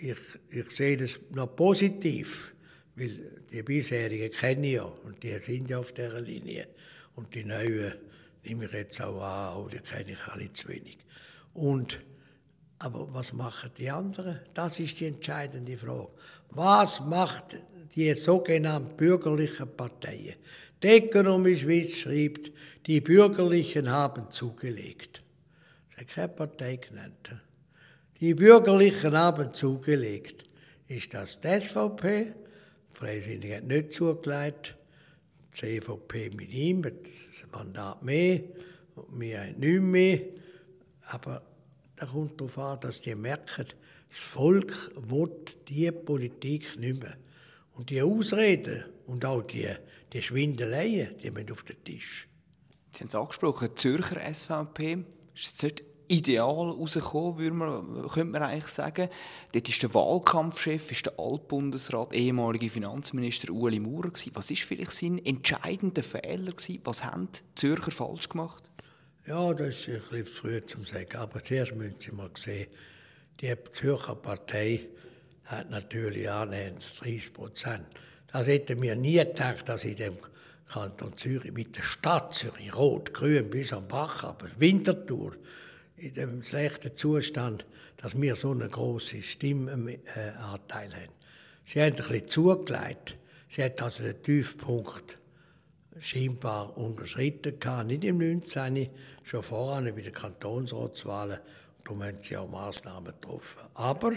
Ich, 0.00 0.16
ich 0.50 0.70
sehe 0.72 0.96
das 0.96 1.20
noch 1.30 1.54
positiv, 1.54 2.54
weil 2.96 3.42
die 3.52 3.62
bisherigen 3.62 4.32
kenne 4.32 4.66
ich 4.66 4.74
ja 4.74 4.82
und 4.82 5.22
die 5.22 5.38
sind 5.38 5.70
ja 5.70 5.78
auf 5.78 5.92
dieser 5.92 6.20
Linie. 6.20 6.66
Und 7.14 7.32
die 7.34 7.44
neuen 7.44 7.94
nehme 8.44 8.64
ich 8.64 8.72
jetzt 8.72 9.00
auch 9.00 9.22
an, 9.22 9.70
die 9.70 9.78
kenne 9.78 10.10
ich 10.12 10.28
alle 10.28 10.52
zu 10.52 10.68
wenig. 10.68 10.98
Und, 11.54 12.00
aber 12.80 13.12
was 13.14 13.32
machen 13.32 13.70
die 13.78 13.90
anderen? 13.90 14.40
Das 14.52 14.80
ist 14.80 14.98
die 14.98 15.06
entscheidende 15.06 15.76
Frage. 15.76 16.08
Was 16.50 17.00
macht 17.00 17.56
die 17.94 18.12
sogenannten 18.14 18.96
bürgerlichen 18.96 19.76
Parteien? 19.76 20.34
Die 20.82 20.88
Ökonomie 20.88 21.54
Schweiz 21.54 21.92
schreibt, 21.92 22.50
die 22.86 23.00
Bürgerlichen 23.00 23.88
haben 23.88 24.30
zugelegt. 24.30 25.22
Hat 26.00 26.08
keine 26.08 26.28
Partei 26.28 26.76
genannt. 26.76 27.30
Die 28.20 28.32
Bürgerlichen 28.32 29.14
haben 29.14 29.52
zugelegt. 29.52 30.44
Ist 30.88 31.12
das 31.12 31.40
die 31.40 31.60
SVP? 31.60 32.32
Die 32.90 32.96
Freisinnigen 32.96 33.56
hat 33.56 33.64
nicht 33.64 33.92
zugelegt. 33.92 34.76
Die 35.52 35.80
CVP 35.80 36.30
mit 36.30 36.54
ihm, 36.54 36.80
das 36.80 36.92
Mandat 37.52 38.02
mehr. 38.02 38.40
Und 38.94 39.20
wir 39.20 39.42
haben 39.42 39.58
nichts 39.58 39.82
mehr. 39.82 40.20
Aber 41.08 41.42
da 41.96 42.06
kommt 42.06 42.40
darauf 42.40 42.56
an, 42.56 42.80
dass 42.80 43.02
die 43.02 43.14
merken, 43.14 43.66
das 44.08 44.18
Volk 44.18 44.72
will 44.94 45.30
diese 45.68 45.92
Politik 45.92 46.78
nicht 46.78 46.98
mehr. 46.98 47.18
Und 47.74 47.90
die 47.90 48.00
Ausreden 48.00 48.86
und 49.06 49.26
auch 49.26 49.42
die, 49.42 49.68
die 50.14 50.22
Schwindeleien, 50.22 51.18
die 51.18 51.30
müssen 51.30 51.52
auf 51.52 51.62
den 51.62 51.84
Tisch. 51.84 52.26
Sie 52.90 53.00
haben 53.00 53.08
es 53.08 53.14
angesprochen, 53.14 53.76
Zürcher 53.76 54.32
SVP 54.32 55.04
ist 55.34 55.62
jetzt 55.62 55.89
ideal 56.10 56.70
rausgekommen, 56.70 57.56
man, 57.56 58.08
könnte 58.08 58.32
man 58.32 58.42
eigentlich 58.42 58.66
sagen. 58.66 59.08
Dort 59.52 59.68
ist 59.68 59.82
der 59.82 59.94
Wahlkampfchef, 59.94 60.90
ist 60.90 61.06
der 61.06 61.18
Altbundesrat, 61.18 62.12
ehemalige 62.12 62.68
Finanzminister 62.68 63.50
Ueli 63.52 63.78
Maurer. 63.78 64.10
Was 64.34 64.50
war 64.50 64.56
vielleicht 64.56 64.92
sein 64.92 65.24
entscheidender 65.24 66.02
Fehler? 66.02 66.52
Gewesen? 66.52 66.80
Was 66.84 67.04
haben 67.04 67.28
die 67.32 67.54
Zürcher 67.54 67.90
falsch 67.90 68.28
gemacht? 68.28 68.70
Ja, 69.26 69.54
das 69.54 69.68
ist 69.68 69.88
ein 69.88 70.00
bisschen 70.10 70.26
früh 70.26 70.66
zu 70.66 70.84
sagen. 70.84 71.16
Aber 71.16 71.42
zuerst 71.42 71.74
müssen 71.74 71.96
Sie 71.98 72.12
mal 72.12 72.30
sehen, 72.34 72.66
die 73.40 73.54
Zürcher 73.72 74.16
Partei 74.16 74.88
hat 75.44 75.70
natürlich 75.70 76.30
annähernd 76.30 76.84
30 77.00 77.32
Prozent. 77.32 77.86
Das 78.32 78.46
hätten 78.46 78.80
wir 78.82 78.94
nie 78.96 79.18
gedacht, 79.18 79.68
dass 79.68 79.84
in 79.84 79.96
dem 79.96 80.16
Kanton 80.68 81.16
Zürich 81.16 81.52
mit 81.52 81.76
der 81.76 81.82
Stadt 81.82 82.32
Zürich, 82.32 82.76
rot, 82.76 83.12
grün 83.12 83.50
bis 83.50 83.72
am 83.72 83.88
Bach, 83.88 84.24
aber 84.24 84.46
Winterthur, 84.56 85.36
in 86.00 86.14
dem 86.14 86.42
schlechten 86.42 86.96
Zustand, 86.96 87.66
dass 87.98 88.20
wir 88.20 88.34
so 88.34 88.52
einen 88.52 88.70
grossen 88.70 89.22
Stimmenanteil 89.22 90.94
haben. 90.94 91.12
Sie 91.64 91.80
haben 91.80 91.94
ein 91.94 91.96
bisschen 91.96 92.28
zugelegt. 92.28 93.16
Sie 93.48 93.62
hat 93.62 93.82
also 93.82 94.04
den 94.04 94.22
Tiefpunkt 94.22 95.18
scheinbar 95.98 96.76
unterschritten 96.78 97.60
gehabt, 97.60 97.88
nicht 97.88 98.04
im 98.04 98.18
19., 98.18 98.88
schon 99.22 99.42
voran 99.42 99.84
bei 99.94 100.00
den 100.00 100.14
Kantonsratswahlen. 100.14 101.38
Darum 101.84 102.02
haben 102.02 102.18
sie 102.22 102.36
auch 102.36 102.48
Massnahmen 102.48 103.12
getroffen. 103.20 103.60
Aber 103.74 104.12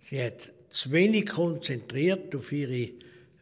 sie 0.00 0.22
hat 0.22 0.52
zu 0.70 0.90
wenig 0.90 1.26
konzentriert 1.28 2.34
auf 2.34 2.50
ihre, 2.50 2.90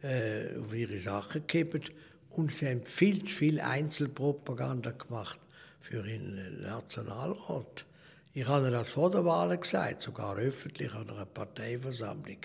äh, 0.03 0.59
auf 0.59 0.73
ihre 0.73 0.99
Sachen 0.99 1.47
gegeben 1.47 1.81
und 2.29 2.51
sie 2.51 2.67
haben 2.67 2.85
viel 2.85 3.23
zu 3.23 3.35
viel 3.35 3.59
Einzelpropaganda 3.59 4.91
gemacht 4.91 5.39
für 5.81 6.03
den 6.03 6.61
Nationalrat. 6.61 7.85
Ich 8.33 8.47
habe 8.47 8.71
das 8.71 8.89
vor 8.89 9.11
der 9.11 9.25
Wahl 9.25 9.57
gesagt, 9.57 10.03
sogar 10.03 10.37
öffentlich 10.37 10.93
an 10.93 11.09
einer 11.09 11.25
Parteiversammlung. 11.25 12.37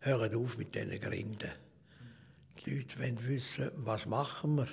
Hört 0.00 0.34
auf 0.34 0.56
mit 0.56 0.74
diesen 0.74 1.00
Grinden. 1.00 1.50
Die 2.58 2.76
Leute 2.76 3.00
wollen 3.00 3.26
wissen, 3.26 3.70
was 3.76 4.06
machen 4.06 4.56
wir. 4.56 4.68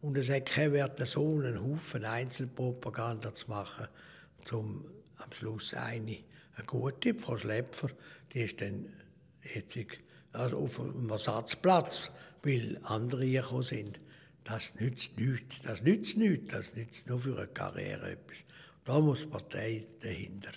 Und 0.00 0.16
es 0.18 0.28
hat 0.28 0.46
keinen 0.46 0.72
Wert, 0.72 1.06
so 1.06 1.38
einen 1.38 1.62
Haufen 1.62 2.04
Einzelpropaganda 2.04 3.32
zu 3.34 3.48
machen, 3.48 3.86
um 4.52 4.84
am 5.16 5.32
Schluss 5.32 5.74
eine, 5.74 6.18
eine 6.56 6.66
gute, 6.66 7.14
Frau 7.14 7.36
Schlepfer, 7.36 7.88
die 8.32 8.40
ist 8.40 8.60
dann 8.60 8.86
jetzt 9.42 9.78
also 10.32 10.58
auf 10.58 10.80
einem 10.80 11.08
Ersatzplatz, 11.08 12.10
weil 12.42 12.78
andere 12.82 13.26
gekommen 13.26 13.62
sind. 13.62 14.00
Das 14.44 14.74
nützt 14.78 15.18
nichts. 15.18 15.62
Das 15.62 15.82
nützt 15.82 16.16
nichts. 16.16 16.52
Das 16.52 16.76
nützt 16.76 17.08
nur 17.08 17.20
für 17.20 17.36
eine 17.36 17.46
Karriere 17.48 18.12
etwas. 18.12 18.38
Da 18.84 19.00
muss 19.00 19.20
die 19.20 19.26
Partei 19.26 19.86
dahinter. 20.02 20.52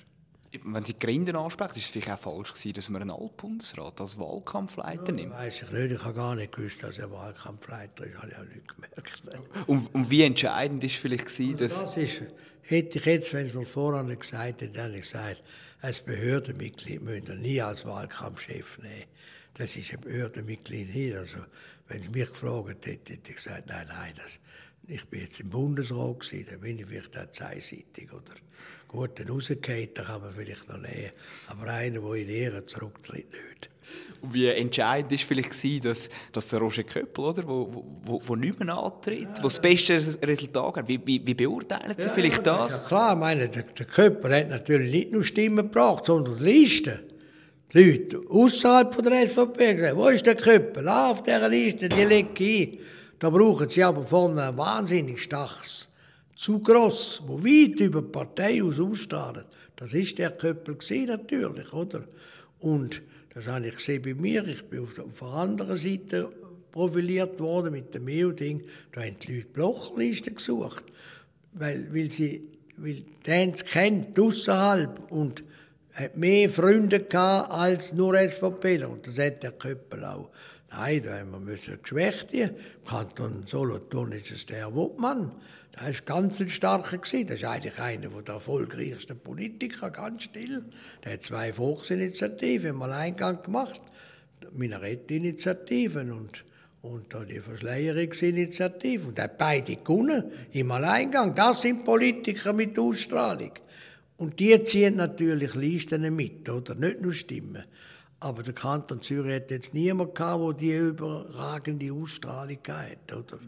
Wenn 0.64 0.86
Sie 0.86 0.94
die 0.94 1.00
Gründen 1.00 1.36
ansprechen, 1.36 1.78
ist 1.78 1.86
es 1.86 1.90
vielleicht 1.92 2.12
auch 2.12 2.20
falsch 2.20 2.54
gewesen, 2.54 2.74
dass 2.74 2.90
man 2.90 3.02
einen 3.02 3.12
Altbundesrat 3.12 4.00
als 4.02 4.18
Wahlkampfleiter 4.18 5.12
nimmt? 5.12 5.34
Ja, 5.34 5.40
weiß 5.40 5.64
ich 5.64 5.72
nicht. 5.72 5.92
Ich 5.92 6.04
habe 6.04 6.14
gar 6.14 6.36
nicht 6.36 6.54
gewusst, 6.54 6.84
dass 6.84 6.98
er 6.98 7.12
Wahlkampfleiter 7.12 8.06
ist. 8.06 8.18
Habe 8.18 8.32
ich 8.32 8.38
auch 8.38 8.44
nicht 8.44 8.68
gemerkt. 8.68 9.68
Und, 9.68 9.94
und 9.94 10.10
wie 10.10 10.24
entscheidend 10.24 10.84
ist 10.84 10.96
vielleicht 10.96 11.26
gewesen, 11.26 11.58
dass... 11.58 11.82
Das 11.82 11.98
ist, 11.98 12.24
hätte 12.62 12.98
ich 12.98 13.06
jetzt, 13.06 13.34
wenn 13.34 13.46
es 13.46 13.54
mir 13.54 13.66
voran 13.66 14.08
gesagt 14.08 14.62
hätte, 14.62 14.70
dann 14.70 14.94
gesagt, 14.94 15.44
als 15.82 16.02
Behördenmitglied 16.02 17.02
müssen 17.02 17.42
nie 17.42 17.62
als 17.62 17.86
Wahlkampfchef 17.86 18.80
nehmen. 18.80 19.06
Das 19.58 19.76
ist 19.76 19.94
ein 19.94 20.02
Behördenmitglied 20.02 20.90
hier. 20.90 21.20
Also, 21.20 21.38
wenn 21.88 22.02
Sie 22.02 22.10
mich 22.10 22.30
gefragt 22.30 22.86
hätten, 22.86 23.12
hätte 23.14 23.30
ich 23.30 23.36
gesagt, 23.36 23.68
nein, 23.68 23.88
nein, 23.88 24.14
das, 24.16 24.40
ich 24.88 25.06
bin 25.06 25.22
jetzt 25.22 25.40
im 25.40 25.50
Bundesrat 25.50 26.20
gewesen, 26.20 26.46
dann 26.50 26.60
bin 26.62 26.80
ich 26.80 26.86
vielleicht 26.86 27.18
auch 27.18 27.30
zweiseitig 27.32 28.12
oder 28.12 28.36
gut, 28.88 29.20
dann 29.20 29.28
kann 29.28 30.22
man 30.22 30.34
vielleicht 30.34 30.68
noch 30.70 30.78
nehmen. 30.78 31.12
Aber 31.48 31.72
einer, 31.72 32.00
der 32.00 32.14
in 32.14 32.30
Ehre 32.30 32.66
zurücktritt, 32.66 33.32
nicht. 33.32 33.70
Und 34.22 34.34
wie 34.34 34.48
entscheidend 34.48 35.12
war 35.12 35.18
vielleicht, 35.18 35.86
dass, 35.86 36.10
dass 36.32 36.48
der 36.50 36.60
Roger 36.60 36.84
Köppel, 36.84 37.24
oder, 37.24 37.48
wo, 37.48 37.86
wo, 38.04 38.22
wo 38.26 38.36
nicht 38.36 38.60
mehr 38.60 38.76
antritt, 38.76 39.22
ja, 39.22 39.38
wo 39.44 39.48
das 39.48 39.62
beste 39.62 39.96
Resultat 40.22 40.78
hat, 40.78 40.88
wie, 40.88 41.00
wie, 41.06 41.26
wie 41.26 41.34
beurteilen 41.34 41.96
Sie 41.98 42.08
ja, 42.08 42.10
vielleicht 42.10 42.46
das? 42.46 42.82
Ja 42.82 42.88
klar, 42.88 43.14
ich 43.14 43.20
meine, 43.20 43.50
der, 43.50 43.64
der 43.64 43.86
Köppel 43.86 44.36
hat 44.36 44.50
natürlich 44.50 44.92
nicht 44.92 45.12
nur 45.12 45.24
Stimmen 45.24 45.68
gebracht, 45.68 46.06
sondern 46.06 46.40
Listen. 46.40 47.00
Leute 47.74 48.22
außerhalb 48.30 49.04
der 49.04 49.28
SVP 49.28 49.74
gesagt, 49.76 49.98
wo 49.98 50.08
ist 50.08 50.26
der 50.26 50.36
Köppel? 50.36 50.88
Ah, 50.88 51.12
auf 51.12 51.24
dieser 51.24 51.50
Liste, 51.50 51.90
die 51.90 52.04
lege 52.04 52.30
ich 52.44 52.70
ein. 52.70 52.80
Da 53.20 53.30
brauchen 53.30 53.68
sie 53.68 53.84
aber 53.84 54.06
vorne 54.06 54.44
ein 54.44 54.58
wahnsinnig 54.58 55.22
starkes, 55.22 55.90
zu 56.36 56.60
gross, 56.60 57.22
wo 57.26 57.44
weit 57.44 57.80
über 57.82 58.02
die 58.02 58.10
Partei 58.10 58.64
aus 58.64 58.80
ausstrahlt. 58.80 59.48
Das 59.76 59.94
ist 59.94 60.18
der 60.18 60.32
Köppel 60.32 60.76
gewesen, 60.76 61.08
natürlich, 61.08 61.74
oder? 61.74 62.04
Und 62.60 63.02
das 63.34 63.48
habe 63.48 63.68
ich 63.68 63.76
gesehen 63.76 64.02
bei 64.02 64.14
mir. 64.14 64.48
Ich 64.48 64.64
bin 64.64 64.84
auf 64.84 64.94
der, 64.94 65.06
auf 65.06 65.20
der 65.20 65.28
anderen 65.28 65.76
Seite 65.76 66.32
profiliert 66.72 67.40
worden 67.40 67.74
mit 67.74 67.94
dem 67.94 68.06
EU-Ding. 68.08 68.62
Da 68.92 69.02
haben 69.02 69.18
die 69.20 69.36
Leute 69.36 69.48
Blochlisten 69.48 70.36
gesucht, 70.36 70.86
weil, 71.54 71.94
weil 71.94 72.12
sie, 72.12 72.48
weil 72.78 73.04
die 73.26 73.52
kennt 73.64 74.18
außerhalb 74.18 75.12
und 75.12 75.44
hat 75.98 76.16
mehr 76.16 76.50
Freunde 76.50 77.00
gehabt 77.00 77.52
als 77.52 77.94
nur 77.94 78.16
SVP. 78.18 78.84
Und 78.86 79.08
das 79.08 79.18
hat 79.18 79.42
der 79.44 79.52
Köppel 79.52 80.06
auch. 80.06 80.30
Nein, 80.70 81.02
da 81.04 81.18
haben 81.18 81.32
wir 81.32 81.40
müssen 81.40 81.82
geschwächt. 81.82 82.34
Im 82.34 82.52
Kanton 82.86 83.44
Solothurn 83.48 84.12
ist 84.12 84.32
es 84.32 84.46
der 84.46 84.74
Wuttmann. 84.76 85.32
Der 85.74 85.88
war 85.88 85.94
ganz 86.06 86.40
ein 86.40 86.50
starker. 86.50 86.98
Das 86.98 87.14
ist 87.14 87.44
eigentlich 87.44 87.80
einer 87.80 88.10
der 88.10 88.36
erfolgreichsten 88.36 89.18
Politiker, 89.18 89.90
ganz 89.90 90.24
still. 90.24 90.66
Der 91.04 91.14
hat 91.14 91.24
zwei 91.24 91.52
Volksinitiativen 91.54 92.72
im 92.72 92.82
Alleingang 92.82 93.42
gemacht. 93.42 93.82
Minarettinitiativen 94.52 96.12
und, 96.12 96.46
und 96.82 97.16
die 97.30 97.40
Verschleierungsinitiative. 97.40 99.08
Und 99.08 99.18
er 99.18 99.26
hat 99.26 99.38
beide 99.38 99.78
gewonnen 99.78 100.32
im 100.52 100.70
Alleingang. 100.72 101.34
Das 101.34 101.62
sind 101.62 101.86
Politiker 101.86 102.54
mit 102.54 102.78
Ausstrahlung. 102.78 103.52
Und 104.18 104.40
die 104.40 104.62
ziehen 104.64 104.96
natürlich 104.96 105.54
Listen 105.54 106.16
mit, 106.16 106.50
oder? 106.50 106.76
Nicht 106.76 107.02
nur 107.02 107.14
Stimmen. 107.14 107.64
Aber 108.20 108.42
der 108.42 108.54
Kanton 108.54 109.02
Zürich 109.02 109.36
hat 109.36 109.52
jetzt 109.52 109.76
niemanden 109.76 110.14
gehabt, 110.14 110.44
der 110.44 110.54
die 110.54 110.76
überragende 110.76 111.94
Ausstrahlung 111.94 112.58
hat, 112.68 113.16
oder? 113.16 113.40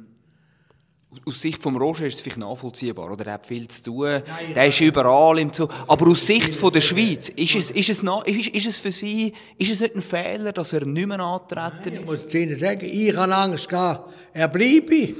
Aus 1.26 1.42
Sicht 1.42 1.64
von 1.64 1.76
Roger 1.76 2.06
ist 2.06 2.16
es 2.16 2.22
vielleicht 2.22 2.38
nachvollziehbar, 2.38 3.12
oder? 3.12 3.26
Er 3.26 3.34
hat 3.34 3.48
viel 3.48 3.68
zu 3.68 3.82
tun, 3.82 4.08
Nein, 4.10 4.54
der 4.54 4.68
ist 4.68 4.80
überall 4.80 5.40
im 5.40 5.52
Zu. 5.52 5.68
Aber 5.88 6.08
aus 6.08 6.28
Sicht 6.28 6.54
von 6.54 6.72
der 6.72 6.82
Schweiz, 6.82 7.30
ist 7.30 7.56
es, 7.56 7.72
ist, 7.72 7.90
es 7.90 8.04
ist, 8.04 8.48
ist 8.50 8.68
es 8.68 8.78
für 8.78 8.92
Sie 8.92 9.34
ist 9.58 9.72
es 9.72 9.82
nicht 9.82 9.96
ein 9.96 10.04
Fehler, 10.04 10.52
dass 10.52 10.72
er 10.74 10.86
nicht 10.86 11.08
mehr 11.08 11.20
antreten 11.20 11.94
ist? 11.94 12.00
Ich 12.02 12.06
muss 12.06 12.34
Ihnen 12.36 12.56
sagen, 12.56 12.86
ich 12.86 13.16
habe 13.16 13.36
Angst 13.36 13.68
gehabt, 13.68 14.14
er 14.34 14.48
bleibe. 14.50 15.16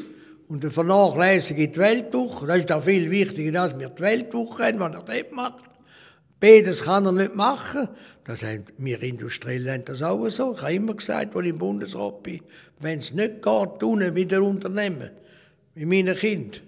Und 0.50 0.64
er 0.64 0.72
vernachlässige 0.72 1.68
die 1.68 1.78
Weltwoche. 1.78 2.48
Das 2.48 2.58
ist 2.58 2.72
auch 2.72 2.82
viel 2.82 3.12
wichtiger, 3.12 3.52
dass 3.52 3.78
wir 3.78 3.90
die 3.90 4.02
Weltwoche 4.02 4.64
haben, 4.64 4.80
was 4.80 4.96
er 4.96 5.04
dort 5.04 5.32
macht. 5.32 5.64
Beides 6.40 6.84
kann 6.86 7.06
er 7.06 7.12
nicht 7.12 7.36
machen. 7.36 7.88
Das 8.24 8.42
haben 8.42 8.64
wir 8.80 9.00
Industriellen 9.04 9.72
haben 9.72 9.86
das 9.86 10.02
auch 10.02 10.28
so. 10.30 10.54
Ich 10.56 10.62
habe 10.64 10.74
immer 10.74 10.96
gesagt, 10.96 11.36
als 11.36 11.46
ich 11.46 11.52
im 11.52 11.60
Bundesrat 11.60 12.24
bin, 12.24 12.42
wenn 12.80 12.98
es 12.98 13.14
nicht 13.14 13.44
geht, 13.44 13.80
tun 13.80 14.16
wieder 14.16 14.42
Unternehmen. 14.42 15.12
Mit 15.76 15.88
meinen 15.88 16.18
Kindern. 16.18 16.62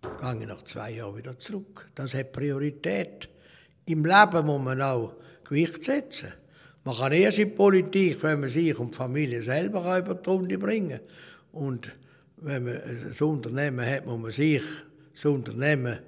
gehe 0.00 0.40
ich 0.40 0.46
nach 0.46 0.62
zwei 0.62 0.92
Jahren 0.92 1.16
wieder 1.18 1.38
zurück. 1.38 1.90
Das 1.94 2.14
hat 2.14 2.32
Priorität. 2.32 3.28
Im 3.84 4.02
Leben 4.02 4.46
muss 4.46 4.62
man 4.62 4.80
auch 4.80 5.12
Gewicht 5.46 5.84
setzen. 5.84 6.32
Man 6.84 6.96
kann 6.96 7.12
erst 7.12 7.38
in 7.38 7.50
die 7.50 7.54
Politik, 7.54 8.22
wenn 8.22 8.40
man 8.40 8.48
sich 8.48 8.78
und 8.78 8.94
die 8.94 8.96
Familie 8.96 9.42
selber 9.42 9.98
über 9.98 10.14
die 10.14 10.30
Runde 10.30 10.56
bringen 10.56 11.00
Und 11.52 11.92
wenn 12.38 12.64
man 12.64 12.76
ein 12.76 13.16
Unternehmen 13.20 13.86
hat, 13.86 14.06
muss 14.06 14.20
man 14.20 14.30
sich 14.30 14.62
das 15.12 15.24
Unternehmen 15.24 15.98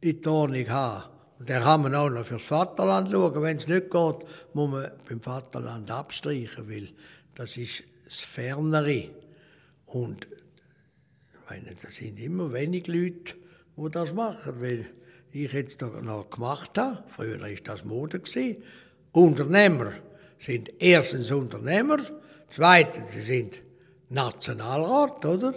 in 0.00 0.20
die 0.20 0.28
Ordnung 0.28 0.68
haben. 0.68 1.04
Und 1.38 1.48
dann 1.48 1.62
kann 1.62 1.82
man 1.82 1.94
auch 1.94 2.10
noch 2.10 2.26
fürs 2.26 2.44
Vaterland 2.44 3.10
schauen. 3.10 3.42
Wenn 3.42 3.56
es 3.56 3.68
nicht 3.68 3.90
geht, 3.90 4.16
muss 4.54 4.70
man 4.70 4.90
beim 5.08 5.20
Vaterland 5.20 5.90
abstreichen, 5.90 6.68
weil 6.68 6.88
das 7.34 7.56
ist 7.56 7.84
das 8.04 8.20
Fernere. 8.20 9.10
Und 9.86 10.26
ich 10.26 11.50
meine, 11.50 11.74
das 11.80 11.96
sind 11.96 12.18
immer 12.18 12.52
wenig 12.52 12.86
Leute, 12.88 13.34
die 13.76 13.90
das 13.90 14.12
machen, 14.12 14.60
weil 14.60 14.86
ich 15.30 15.52
jetzt 15.52 15.80
noch 15.80 16.30
gemacht 16.30 16.76
habe. 16.76 17.04
Früher 17.08 17.40
war 17.40 17.48
das 17.64 17.84
Mode. 17.84 18.20
Unternehmer 19.12 19.92
sind 20.38 20.72
erstens 20.78 21.30
Unternehmer, 21.30 21.98
zweitens 22.48 23.12
sie 23.12 23.20
sind 23.20 23.62
Nationalrat, 24.10 25.24
oder? 25.24 25.54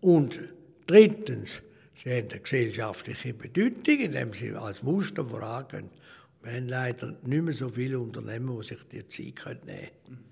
Und 0.00 0.38
drittens, 0.86 1.62
sie 1.94 2.10
haben 2.10 2.28
eine 2.30 2.40
gesellschaftliche 2.40 3.34
Bedeutung, 3.34 3.98
indem 3.98 4.32
sie 4.32 4.52
als 4.52 4.82
Muster 4.82 5.24
vorangehen. 5.24 5.90
Wir 6.42 6.52
haben 6.52 6.68
leider 6.68 7.16
nicht 7.24 7.42
mehr 7.42 7.54
so 7.54 7.68
viele 7.68 7.98
Unternehmer, 7.98 8.60
die 8.60 8.66
sich 8.66 8.78
die 8.92 9.08
Zeit 9.08 9.64
nehmen 9.66 9.88
können. 10.04 10.24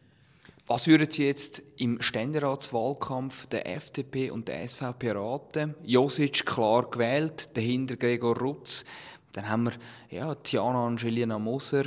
Was 0.66 0.86
würden 0.86 1.10
Sie 1.10 1.26
jetzt 1.26 1.62
im 1.76 2.00
Ständeratswahlkampf 2.00 3.46
der 3.48 3.66
FDP 3.68 4.30
und 4.30 4.48
der 4.48 4.66
SVP 4.66 5.10
raten? 5.10 5.74
Josic 5.82 6.46
klar 6.46 6.88
gewählt, 6.88 7.54
dahinter 7.54 7.96
Gregor 7.96 8.38
Rutz. 8.38 8.86
Dann 9.32 9.48
haben 9.48 9.64
wir 9.64 9.72
ja, 10.08 10.34
Tiana 10.36 10.86
Angelina 10.86 11.38
Moser, 11.38 11.84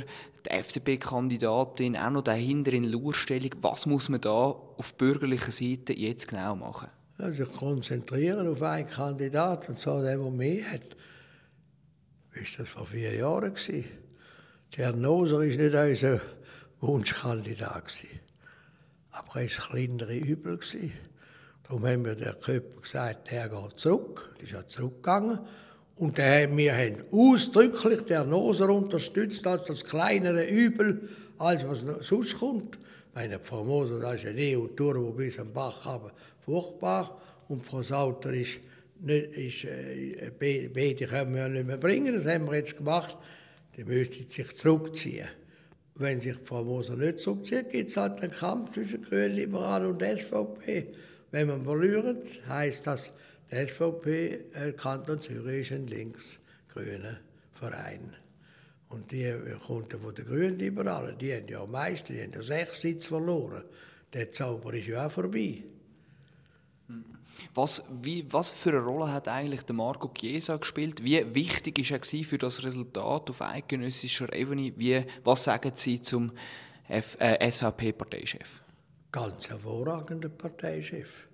die 0.48 0.54
FDP-Kandidatin, 0.54 1.96
auch 1.96 2.10
noch 2.10 2.22
dahinter 2.22 2.72
in 2.72 2.84
Lurstellung. 2.84 3.50
Was 3.60 3.86
muss 3.86 4.08
man 4.08 4.20
da 4.20 4.30
auf 4.30 4.94
bürgerlicher 4.96 5.52
Seite 5.52 5.92
jetzt 5.92 6.28
genau 6.28 6.56
machen? 6.56 6.88
Ja, 7.18 7.32
sich 7.32 7.52
konzentrieren 7.52 8.46
auf 8.46 8.62
einen 8.62 8.88
Kandidaten, 8.88 9.72
und 9.72 9.78
zwar 9.78 10.02
den, 10.02 10.22
der 10.22 10.30
mehr 10.30 10.72
hat. 10.72 10.96
Wie 12.32 12.40
war 12.40 12.46
das 12.58 12.68
vor 12.68 12.86
vier 12.86 13.14
Jahren? 13.14 13.54
Der 14.76 14.84
Herr 14.86 14.96
Noser 14.96 15.38
war 15.38 15.44
nicht 15.44 15.74
unser 15.74 16.20
Wunschkandidat. 16.80 17.86
Gewesen. 17.86 18.20
Aber 19.10 19.28
er 19.28 19.34
war 19.34 19.42
das 19.42 19.68
kleinere 19.68 20.16
Übel. 20.16 20.60
Darum 21.64 21.86
haben 21.86 22.04
wir 22.04 22.14
der 22.14 22.34
Köpfer 22.34 22.80
gesagt, 22.80 23.30
der 23.30 23.48
geht 23.48 23.78
zurück. 23.78 24.34
Er 24.36 24.42
ist 24.42 24.52
ja 24.52 24.66
zurückgegangen. 24.66 25.40
Und 25.98 26.16
der, 26.16 26.56
wir 26.56 26.76
haben 26.76 27.02
ausdrücklich 27.10 28.02
den 28.02 28.30
Noser 28.30 28.68
unterstützt 28.70 29.46
als 29.46 29.64
das 29.64 29.84
kleinere 29.84 30.46
Übel, 30.46 31.08
als 31.38 31.66
was 31.66 31.84
sonst 32.06 32.38
kommt. 32.38 32.78
Meine 33.14 33.40
Frau 33.40 33.64
Moser, 33.64 33.98
das 33.98 34.22
ist 34.22 34.26
eine 34.26 34.56
EU-Tour, 34.56 34.94
die 34.94 35.24
bis 35.24 35.40
am 35.40 35.52
Bach 35.52 35.84
haben, 35.84 36.10
furchtbar. 36.44 37.20
Und 37.48 37.66
Frau 37.66 37.82
Sauter 37.82 38.32
ist, 38.32 38.60
nicht, 39.00 39.32
ist 39.36 39.64
äh, 39.64 40.30
beide 40.38 41.06
können 41.06 41.34
wir 41.34 41.48
nicht 41.48 41.66
mehr 41.66 41.78
bringen, 41.78 42.14
das 42.14 42.26
haben 42.26 42.46
wir 42.46 42.58
jetzt 42.58 42.76
gemacht. 42.76 43.16
Die 43.76 43.84
müsste 43.84 44.22
sich 44.22 44.56
zurückziehen. 44.56 45.28
Wenn 45.96 46.20
sich 46.20 46.36
Frau 46.44 46.62
Moser 46.62 46.96
nicht 46.96 47.18
zurückzieht, 47.18 47.70
gibt 47.70 47.90
es 47.90 47.96
halt 47.96 48.20
einen 48.20 48.30
Kampf 48.30 48.74
zwischen 48.74 49.02
Grünen, 49.02 49.34
Liberalen 49.34 49.90
und 49.90 50.02
SVP. 50.02 50.92
Wenn 51.32 51.48
man 51.48 51.64
verliert, 51.64 52.24
heißt 52.48 52.86
das, 52.86 53.06
der 53.06 53.12
SVP 53.50 54.50
äh, 54.52 54.72
Kanton 54.72 55.20
Zürich 55.20 55.70
ist 55.70 55.72
ein 55.72 55.86
links-grüner 55.86 57.18
Verein. 57.52 58.14
Und 58.88 59.10
die 59.12 59.34
kommt 59.66 59.92
von 59.92 60.14
den 60.14 60.24
Grünen 60.24 60.58
Liberalen, 60.58 61.18
die 61.18 61.34
haben 61.34 61.48
ja 61.48 61.62
am 61.62 61.70
meisten, 61.70 62.14
die 62.14 62.22
haben 62.22 62.32
ja 62.32 62.42
sechs 62.42 62.80
Sitze 62.80 63.08
verloren. 63.08 63.64
Der 64.12 64.32
Zauber 64.32 64.72
ist 64.72 64.86
ja 64.86 65.06
auch 65.06 65.12
vorbei. 65.12 65.64
Was, 67.54 67.84
wie, 68.02 68.26
was 68.32 68.50
für 68.50 68.70
eine 68.70 68.80
Rolle 68.80 69.12
hat 69.12 69.28
eigentlich 69.28 69.62
der 69.62 69.76
Marco 69.76 70.08
Chiesa 70.08 70.56
gespielt? 70.56 71.04
Wie 71.04 71.34
wichtig 71.34 71.78
ist 71.78 71.90
er 71.90 72.24
für 72.24 72.38
das 72.38 72.62
Resultat 72.64 73.30
auf 73.30 73.42
eidgenössischer 73.42 74.32
Ebene? 74.32 74.72
Wie, 74.76 75.04
was 75.22 75.44
sagen 75.44 75.72
Sie 75.74 76.00
zum 76.00 76.32
äh, 76.88 77.50
SVP-Parteichef? 77.50 78.60
Ganz 79.12 79.48
hervorragender 79.48 80.30
Parteichef. 80.30 81.27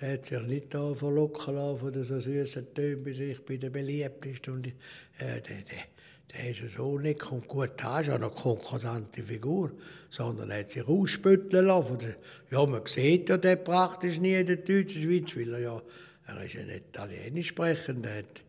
Er 0.00 0.14
hat 0.14 0.26
sich 0.26 0.42
nicht 0.42 0.74
da 0.74 0.92
verlocken 0.94 1.54
lassen 1.54 1.78
von 1.78 2.04
so 2.04 2.18
süßen 2.18 2.74
Tönen, 2.74 3.06
ich 3.06 3.44
bin 3.44 3.60
der 3.60 3.70
beliebteste. 3.70 4.52
Und, 4.52 4.66
äh, 4.66 4.72
der, 5.18 5.40
der, 5.40 5.84
der 6.32 6.50
ist 6.50 6.76
so 6.76 6.98
nicht 6.98 7.20
gut, 7.20 7.72
da 7.76 8.00
ist 8.00 8.08
ja 8.08 8.16
eine 8.16 8.28
konkordante 8.28 9.22
Figur, 9.22 9.70
sondern 10.10 10.50
er 10.50 10.60
hat 10.60 10.70
sich 10.70 10.86
ausspütteln 10.86 11.66
lassen. 11.66 11.98
Der, 11.98 12.16
ja, 12.50 12.66
man 12.66 12.84
sieht 12.86 13.28
ja 13.28 13.36
den 13.36 13.62
praktisch 13.62 14.18
nie 14.18 14.34
in 14.34 14.46
der 14.46 14.56
deutschen 14.56 15.02
Schweiz, 15.02 15.36
weil 15.36 15.54
er 15.54 15.60
ja, 15.60 15.82
er 16.26 16.44
ist 16.44 16.56
ein 16.56 16.70
Italienisch 16.70 17.48
sprechender, 17.48 18.10
er 18.10 18.18
hat 18.18 18.42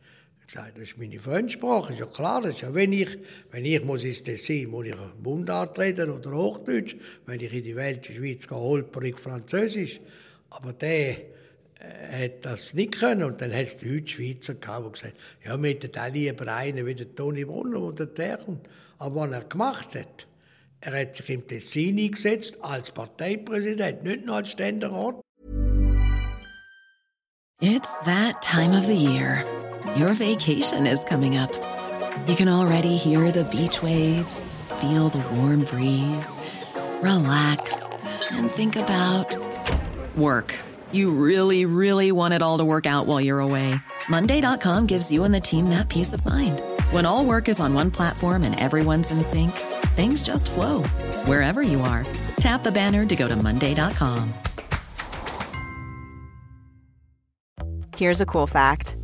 gesagt, 0.47 0.77
das 0.77 0.83
ist 0.83 0.97
meine 0.97 1.19
Fremdsprache, 1.19 1.93
ist 1.93 1.99
ja 1.99 2.07
klar, 2.07 2.43
ist 2.45 2.61
ja, 2.61 2.73
wenn 2.73 2.91
ich, 2.91 3.19
wenn 3.51 3.65
ich 3.65 3.83
muss 3.83 4.03
ins 4.03 4.23
Tessin, 4.23 4.69
muss 4.69 4.87
ich 4.87 4.95
Mundart 5.21 5.77
reden 5.77 6.09
oder 6.09 6.31
Hochdeutsch, 6.31 6.95
wenn 7.27 7.39
ich 7.39 7.53
in 7.53 7.63
die 7.63 7.75
Welt 7.75 8.07
der 8.07 8.13
Schweiz 8.13 8.47
gehe, 8.47 8.57
holperig 8.57 9.19
Französisch, 9.19 10.01
aber 10.49 10.73
der, 10.73 11.34
äh, 11.79 12.25
hat 12.25 12.45
das 12.45 12.73
nicht 12.73 12.99
können. 12.99 13.23
Und 13.23 13.41
dann 13.41 13.53
hat 13.53 13.63
es 13.63 13.77
die 13.77 13.99
Deutschschweizer 13.99 14.55
gehabt, 14.55 14.85
die 14.85 14.91
gesagt 14.91 15.17
ja, 15.43 15.61
wir 15.61 15.69
hätten 15.69 15.99
auch 15.99 16.13
lieber 16.13 16.55
einen 16.55 16.85
wie 16.85 16.95
der 16.95 17.13
Toni 17.15 17.45
Brunner 17.45 17.81
oder 17.81 18.05
der. 18.05 18.39
Aber 18.97 19.21
was 19.21 19.31
er 19.31 19.43
gemacht 19.43 19.95
hat, 19.95 20.27
er 20.81 21.01
hat 21.01 21.15
sich 21.15 21.29
im 21.29 21.47
Tessin 21.47 21.97
eingesetzt 21.97 22.57
als 22.61 22.91
Parteipräsident, 22.91 24.03
nicht 24.03 24.25
nur 24.25 24.35
als 24.37 24.51
Ständerat. 24.51 25.21
It's 27.61 27.99
that 28.03 28.41
time 28.41 28.77
of 28.77 28.85
the 28.85 28.93
year. 28.93 29.43
Your 29.97 30.13
vacation 30.13 30.85
is 30.85 31.03
coming 31.05 31.37
up. 31.37 31.51
You 32.27 32.35
can 32.35 32.49
already 32.49 32.97
hear 32.97 33.31
the 33.31 33.45
beach 33.45 33.81
waves, 33.81 34.55
feel 34.81 35.09
the 35.09 35.23
warm 35.31 35.63
breeze, 35.63 36.37
relax 37.01 37.83
and 38.31 38.51
think 38.51 38.75
about 38.75 39.37
work. 40.15 40.53
You 40.95 41.11
really, 41.11 41.65
really 41.65 42.13
want 42.13 42.33
it 42.33 42.41
all 42.41 42.59
to 42.59 42.63
work 42.63 42.85
out 42.85 43.05
while 43.05 43.19
you're 43.19 43.41
away. 43.41 43.75
Monday.com 44.07 44.85
gives 44.87 45.11
you 45.11 45.25
and 45.25 45.33
the 45.33 45.41
team 45.41 45.67
that 45.71 45.89
peace 45.89 46.13
of 46.13 46.25
mind. 46.25 46.61
When 46.91 47.05
all 47.05 47.25
work 47.25 47.49
is 47.49 47.59
on 47.59 47.73
one 47.73 47.91
platform 47.91 48.43
and 48.43 48.57
everyone's 48.57 49.11
in 49.11 49.21
sync, 49.21 49.51
things 49.97 50.23
just 50.23 50.49
flow 50.49 50.83
wherever 51.27 51.61
you 51.61 51.81
are. 51.81 52.07
Tap 52.37 52.63
the 52.63 52.71
banner 52.71 53.05
to 53.07 53.15
go 53.17 53.27
to 53.27 53.35
Monday.com. 53.35 54.33
Here's 57.97 58.21
a 58.21 58.25
cool 58.25 58.47
fact 58.47 58.95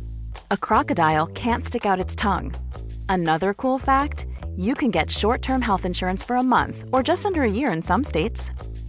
a 0.50 0.56
crocodile 0.56 1.26
can't 1.26 1.62
stick 1.62 1.84
out 1.84 2.00
its 2.00 2.16
tongue. 2.16 2.54
Another 3.10 3.52
cool 3.52 3.78
fact 3.78 4.24
you 4.56 4.72
can 4.74 4.90
get 4.90 5.10
short 5.10 5.42
term 5.42 5.60
health 5.60 5.84
insurance 5.84 6.22
for 6.24 6.36
a 6.36 6.42
month 6.42 6.84
or 6.90 7.02
just 7.02 7.26
under 7.26 7.42
a 7.42 7.50
year 7.50 7.70
in 7.70 7.82
some 7.82 8.02
states. 8.02 8.50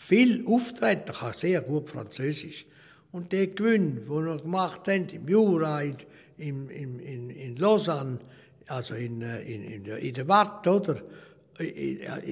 viel 0.00 0.46
auftreten, 0.46 1.12
kann 1.12 1.34
sehr 1.34 1.60
gut 1.60 1.90
Französisch. 1.90 2.64
Und 3.12 3.32
der 3.32 3.48
Gewinn, 3.48 4.06
den 4.06 4.08
wir 4.08 4.38
gemacht 4.38 4.88
haben, 4.88 5.06
im 5.10 5.28
Jura, 5.28 5.82
in, 5.82 5.96
in, 6.38 6.70
in, 6.70 7.28
in 7.28 7.56
Lausanne, 7.56 8.18
also 8.66 8.94
in, 8.94 9.20
äh, 9.20 9.42
in, 9.42 9.62
in, 9.62 9.84
der, 9.84 9.98
in 9.98 10.14
der 10.14 10.26
Watt, 10.26 10.66
oder? 10.66 11.02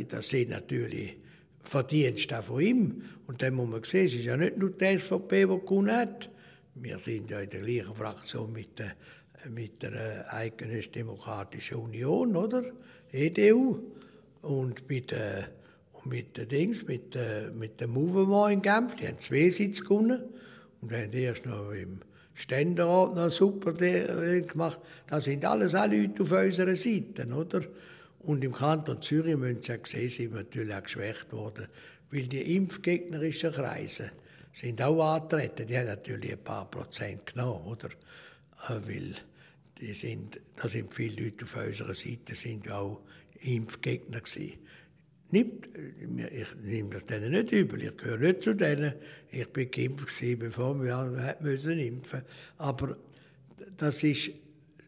Das 0.08 0.28
sind 0.30 0.48
natürlich 0.48 1.18
Verdienste 1.62 2.42
von 2.42 2.60
ihm. 2.60 3.02
Und 3.26 3.42
dann 3.42 3.52
muss 3.52 3.68
man 3.68 3.84
sehen, 3.84 4.06
es 4.06 4.14
ist 4.14 4.24
ja 4.24 4.38
nicht 4.38 4.56
nur 4.56 4.70
die 4.70 4.98
SVP, 4.98 5.42
die 5.42 5.46
gewonnen 5.46 5.94
hat. 5.94 6.30
Wir 6.74 6.98
sind 6.98 7.30
ja 7.30 7.40
in 7.40 7.50
der 7.50 7.60
gleichen 7.60 7.94
Fraktion 7.94 8.50
mit 8.50 8.78
der, 8.78 8.94
mit 9.50 9.82
der 9.82 9.92
äh, 9.92 10.34
Eidgenössisch 10.34 10.92
Demokratischen 10.92 11.76
Union, 11.76 12.34
oder? 12.34 12.64
EDU. 13.12 13.78
Und 14.40 14.88
mit 14.88 15.10
der 15.10 15.50
mit 16.04 16.36
den 16.36 16.48
Dings, 16.48 16.86
mit, 16.86 17.16
äh, 17.16 17.50
mit 17.50 17.80
dem 17.80 17.90
Mouvement 17.90 18.52
in 18.52 18.62
Genf, 18.62 18.94
die 18.96 19.06
haben 19.06 19.18
zwei 19.18 19.48
Sitze 19.48 19.82
gewonnen 19.82 20.22
und 20.80 20.92
haben 20.92 21.12
erst 21.12 21.46
noch 21.46 21.70
im 21.70 22.00
Ständerat 22.34 23.16
noch 23.16 23.32
super 23.32 23.72
gemacht. 23.72 24.80
Das 25.08 25.24
sind 25.24 25.44
alles 25.44 25.74
auch 25.74 25.90
Leute 25.90 26.22
auf 26.22 26.30
unserer 26.30 26.76
Seite, 26.76 27.26
oder? 27.26 27.62
Und 28.20 28.44
im 28.44 28.52
Kanton 28.52 29.02
Zürich 29.02 29.36
müssen 29.36 29.62
Sie 29.62 29.72
ja 29.72 29.78
sehen, 29.84 30.08
sind 30.08 30.32
wir 30.32 30.42
natürlich 30.42 30.74
auch 30.74 30.82
geschwächt 30.82 31.32
worden, 31.32 31.66
weil 32.10 32.26
die 32.26 32.56
impfgegnerischen 32.56 33.52
Kreise 33.52 34.12
sind 34.52 34.80
auch 34.82 35.14
angetreten. 35.14 35.66
Die 35.66 35.76
haben 35.76 35.86
natürlich 35.86 36.32
ein 36.32 36.44
paar 36.44 36.70
Prozent 36.70 37.26
genommen, 37.26 37.66
oder? 37.66 37.88
Äh, 38.68 38.80
weil 38.86 39.14
die 39.80 39.94
sind, 39.94 40.40
da 40.56 40.68
sind 40.68 40.94
viele 40.94 41.24
Leute 41.24 41.44
auf 41.44 41.56
unserer 41.56 41.94
Seite 41.94 42.34
sind 42.34 42.70
auch 42.70 43.00
Impfgegner 43.40 44.20
gewesen. 44.20 44.58
Nicht, 45.30 45.50
ich 46.32 46.54
nehme 46.62 46.90
das 46.90 47.04
denen 47.04 47.32
nicht 47.32 47.52
übel, 47.52 47.82
ich 47.82 47.96
gehöre 47.96 48.18
nicht 48.18 48.42
zu 48.42 48.54
denen. 48.54 48.94
Ich 49.30 49.48
bin 49.48 49.70
geimpft 49.70 50.22
bevor 50.38 50.80
wir 50.80 51.36
müssen 51.40 51.78
impfen 51.78 52.22
Aber 52.56 52.96
das 53.76 54.02
ist, 54.02 54.30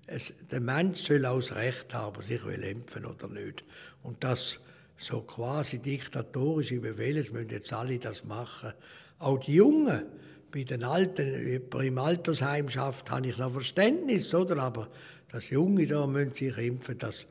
es, 0.07 0.33
der 0.51 0.61
Mensch 0.61 1.03
soll 1.03 1.27
auch 1.27 1.37
das 1.37 1.55
Recht 1.55 1.93
haben, 1.93 2.23
sich 2.23 2.45
will 2.45 2.63
impfen 2.63 3.05
oder 3.05 3.29
nicht. 3.29 3.65
Und 4.03 4.25
das 4.25 4.61
so 4.97 5.23
quasi 5.23 5.79
diktatorische 5.79 6.81
Befehle, 6.81 7.21
es 7.21 7.33
müssen 7.33 7.51
jetzt 7.51 7.73
alle 7.73 7.99
das 7.99 8.25
machen. 8.25 8.73
Auch 9.19 9.39
die 9.39 9.55
Jungen, 9.55 10.05
bei 10.51 10.65
den 10.65 10.85
Alten, 10.85 11.63
im 11.73 11.99
Altersheim 11.99 12.69
schafft, 12.69 13.11
habe 13.11 13.29
ich 13.29 13.39
noch 13.39 13.53
Verständnis, 13.53 14.35
oder? 14.35 14.57
Aber 14.59 14.89
das 15.31 15.51
Junge 15.51 15.87
da 15.87 16.07
müssen 16.07 16.35
sich 16.35 16.57
impfen, 16.59 16.99
das 16.99 17.27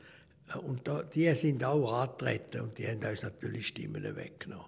und 0.58 0.86
da, 0.86 1.02
die 1.02 1.32
sind 1.34 1.64
auch 1.64 1.92
angetreten 1.92 2.62
und 2.62 2.78
die 2.78 2.86
haben 2.86 3.04
uns 3.04 3.22
natürlich 3.22 3.68
Stimmen 3.68 4.16
weggenommen. 4.16 4.66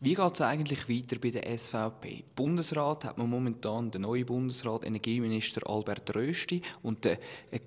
Wie 0.00 0.14
geht 0.14 0.34
es 0.34 0.40
eigentlich 0.42 0.88
weiter 0.88 1.16
bei 1.20 1.30
der 1.30 1.58
SVP? 1.58 2.22
Bundesrat 2.36 3.04
hat 3.04 3.18
man 3.18 3.28
momentan 3.28 3.90
den 3.90 4.02
neuen 4.02 4.26
Bundesrat, 4.26 4.84
Energieminister 4.84 5.68
Albert 5.68 6.14
Rösti 6.14 6.62
und 6.84 7.04
den 7.04 7.18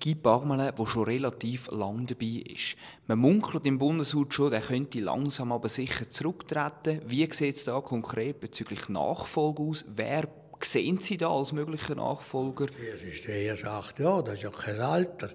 Guy 0.02 0.14
Parmelin, 0.14 0.74
der 0.74 0.86
schon 0.86 1.04
relativ 1.04 1.70
lang 1.70 2.06
dabei 2.06 2.42
ist. 2.50 2.76
Man 3.06 3.18
munkelt 3.18 3.66
im 3.66 3.76
Bundeshaus 3.76 4.28
schon, 4.30 4.50
er 4.50 4.62
könnte 4.62 5.00
langsam 5.00 5.52
aber 5.52 5.68
sicher 5.68 6.08
zurücktreten. 6.08 7.02
Wie 7.04 7.30
sieht 7.30 7.56
es 7.56 7.64
da 7.64 7.82
konkret 7.82 8.40
bezüglich 8.40 8.88
Nachfolge 8.88 9.62
aus? 9.64 9.84
Wer 9.94 10.26
sehen 10.62 11.00
Sie 11.00 11.18
da 11.18 11.28
als 11.28 11.52
möglicher 11.52 11.96
Nachfolger? 11.96 12.68
Er 12.82 13.02
ist 13.02 13.26
erst 13.26 13.66
acht 13.66 13.98
Jahre, 13.98 14.24
das 14.24 14.34
ist 14.36 14.44
ja 14.44 14.50
kein 14.50 14.80
Alter 14.80 15.28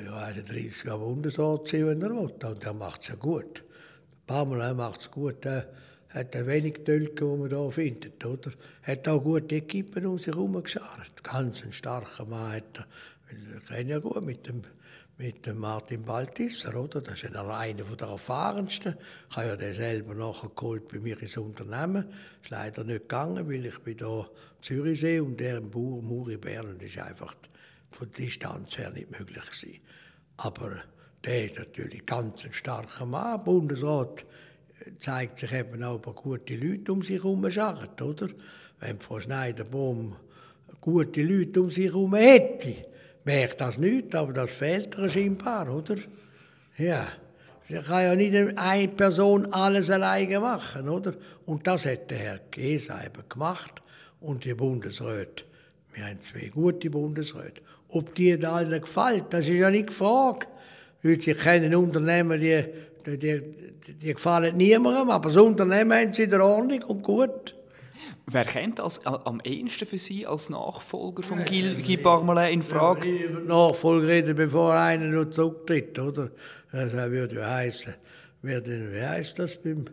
ja 0.00 0.16
31 0.16 0.84
Jahre 0.84 1.00
Bundesrat 1.00 1.68
sein, 1.68 1.86
wenn 1.86 2.02
er 2.02 2.10
will. 2.10 2.32
Und 2.44 2.64
er 2.64 2.72
macht 2.72 3.02
es 3.02 3.08
ja 3.08 3.14
gut. 3.14 3.64
Pamela 4.26 4.72
macht 4.74 5.00
es 5.00 5.10
gut. 5.10 5.44
Er 5.44 5.68
hat 6.08 6.34
ein 6.36 6.46
wenig 6.46 6.84
Tölke, 6.84 7.24
die 7.24 7.36
man 7.36 7.48
hier 7.48 7.72
findet. 7.72 8.24
Oder? 8.24 8.52
Er 8.82 8.92
hat 8.92 9.08
auch 9.08 9.22
gute 9.22 9.56
Equipen 9.56 10.06
um 10.06 10.18
sich 10.18 10.28
herum 10.28 10.62
geschart. 10.62 11.22
Ganz 11.22 11.62
ein 11.62 11.72
starker 11.72 12.24
Mann 12.24 12.52
hat 12.52 12.78
er. 12.78 12.86
Wir 13.30 13.60
kennen 13.60 13.88
ja 13.88 13.98
gut 13.98 14.22
mit 14.22 14.46
dem, 14.46 14.62
mit 15.16 15.46
dem 15.46 15.58
Martin 15.58 16.02
Baltisser, 16.02 16.74
oder? 16.76 17.00
Das 17.00 17.22
ist 17.22 17.34
einer 17.34 17.84
der 17.84 18.08
erfahrensten. 18.08 18.94
Ich 19.30 19.36
habe 19.36 19.48
ja 19.48 19.56
den 19.56 19.72
selber 19.72 20.14
nachher 20.14 20.50
bei 20.50 20.98
mir 20.98 21.20
ins 21.20 21.36
Unternehmen. 21.36 22.04
Das 22.04 22.42
ist 22.44 22.50
leider 22.50 22.84
nicht 22.84 23.02
gegangen, 23.02 23.48
weil 23.48 23.64
ich 23.64 23.78
bin 23.78 23.98
hier 23.98 24.30
Zürichsee 24.60 25.20
und 25.20 25.40
der 25.40 25.58
im 25.58 25.70
Bauer 25.70 26.02
Muri 26.02 26.36
Bern. 26.36 26.76
Das 26.78 26.88
ist 26.88 26.98
einfach 26.98 27.34
von 27.92 28.10
der 28.10 28.24
Distanz 28.24 28.78
her 28.78 28.90
nicht 28.90 29.10
möglich 29.10 29.44
gewesen. 29.44 29.80
Aber 30.36 30.82
der 31.24 31.44
ist 31.46 31.58
natürlich 31.58 32.04
ganz 32.06 32.44
ein 32.44 32.52
starker 32.52 33.06
Mann. 33.06 33.44
Bundesrat 33.44 34.24
äh, 34.80 34.98
zeigt 34.98 35.38
sich 35.38 35.52
eben 35.52 35.82
auch 35.84 36.00
bei 36.00 36.12
gute 36.12 36.56
Leute 36.56 36.92
um 36.92 37.02
sich 37.02 37.22
herum 37.22 37.48
schart, 37.50 38.00
oder? 38.02 38.28
Wenn 38.80 38.98
Frau 38.98 39.20
Schneiderbaum 39.20 40.16
gute 40.80 41.22
Leute 41.22 41.62
um 41.62 41.70
sich 41.70 41.84
herum 41.84 42.14
hätte, 42.14 42.82
merkt 43.24 43.60
das 43.60 43.78
nicht, 43.78 44.14
aber 44.14 44.32
das 44.32 44.50
fehlt 44.50 44.96
ihr 44.98 45.08
scheinbar, 45.08 45.72
oder? 45.72 45.96
Ja. 46.76 47.06
Sie 47.68 47.78
kann 47.78 48.02
ja 48.02 48.16
nicht 48.16 48.58
eine 48.58 48.88
Person 48.88 49.52
alles 49.52 49.88
alleine 49.88 50.40
machen, 50.40 50.88
oder? 50.88 51.14
Und 51.46 51.66
das 51.66 51.86
hat 51.86 52.10
der 52.10 52.18
Herr 52.18 52.38
Gesa 52.50 53.04
eben 53.04 53.28
gemacht 53.28 53.80
und 54.20 54.44
die 54.44 54.54
Bundesräte. 54.54 55.44
Wir 55.92 56.06
haben 56.06 56.20
zwei 56.20 56.48
gute 56.48 56.90
Bundesräte. 56.90 57.62
Ob 57.92 58.14
die 58.14 58.44
allen 58.44 58.80
gefällt, 58.80 59.24
das 59.30 59.48
ist 59.48 59.54
ja 59.54 59.70
nicht 59.70 59.88
gefragt. 59.88 60.48
Sie 61.02 61.16
kennen 61.34 61.74
Unternehmen, 61.74 62.40
die, 62.40 62.64
die, 63.06 63.18
die, 63.18 63.94
die 63.94 64.14
gefallen 64.14 64.56
niemandem, 64.56 65.10
aber 65.10 65.28
das 65.28 65.36
Unternehmen 65.36 65.92
haben 65.92 66.14
sie 66.14 66.24
in 66.24 66.30
der 66.30 66.44
Ordnung 66.44 66.82
und 66.84 67.02
gut. 67.02 67.54
Wer 68.26 68.44
kennt 68.44 68.80
als, 68.80 69.04
am 69.04 69.40
ehesten 69.40 69.84
für 69.84 69.98
Sie 69.98 70.26
als 70.26 70.48
Nachfolger 70.48 71.22
von 71.22 71.44
Guy, 71.44 71.74
Guy 71.84 71.96
Parmelin 71.96 72.54
in 72.54 72.62
Frage? 72.62 73.08
Ja, 73.08 73.40
Nachfolger 73.40 74.06
reden, 74.06 74.36
bevor 74.36 74.74
einer 74.74 75.06
noch 75.06 75.30
zurücktritt, 75.30 75.98
oder? 75.98 76.30
Das 76.70 76.92
würde 76.92 77.36
ja 77.36 77.50
heißen, 77.56 77.94
wer 78.42 78.60
denn, 78.60 78.92
wie 78.92 79.02
heißt 79.02 79.38
das 79.38 79.60
beim, 79.60 79.84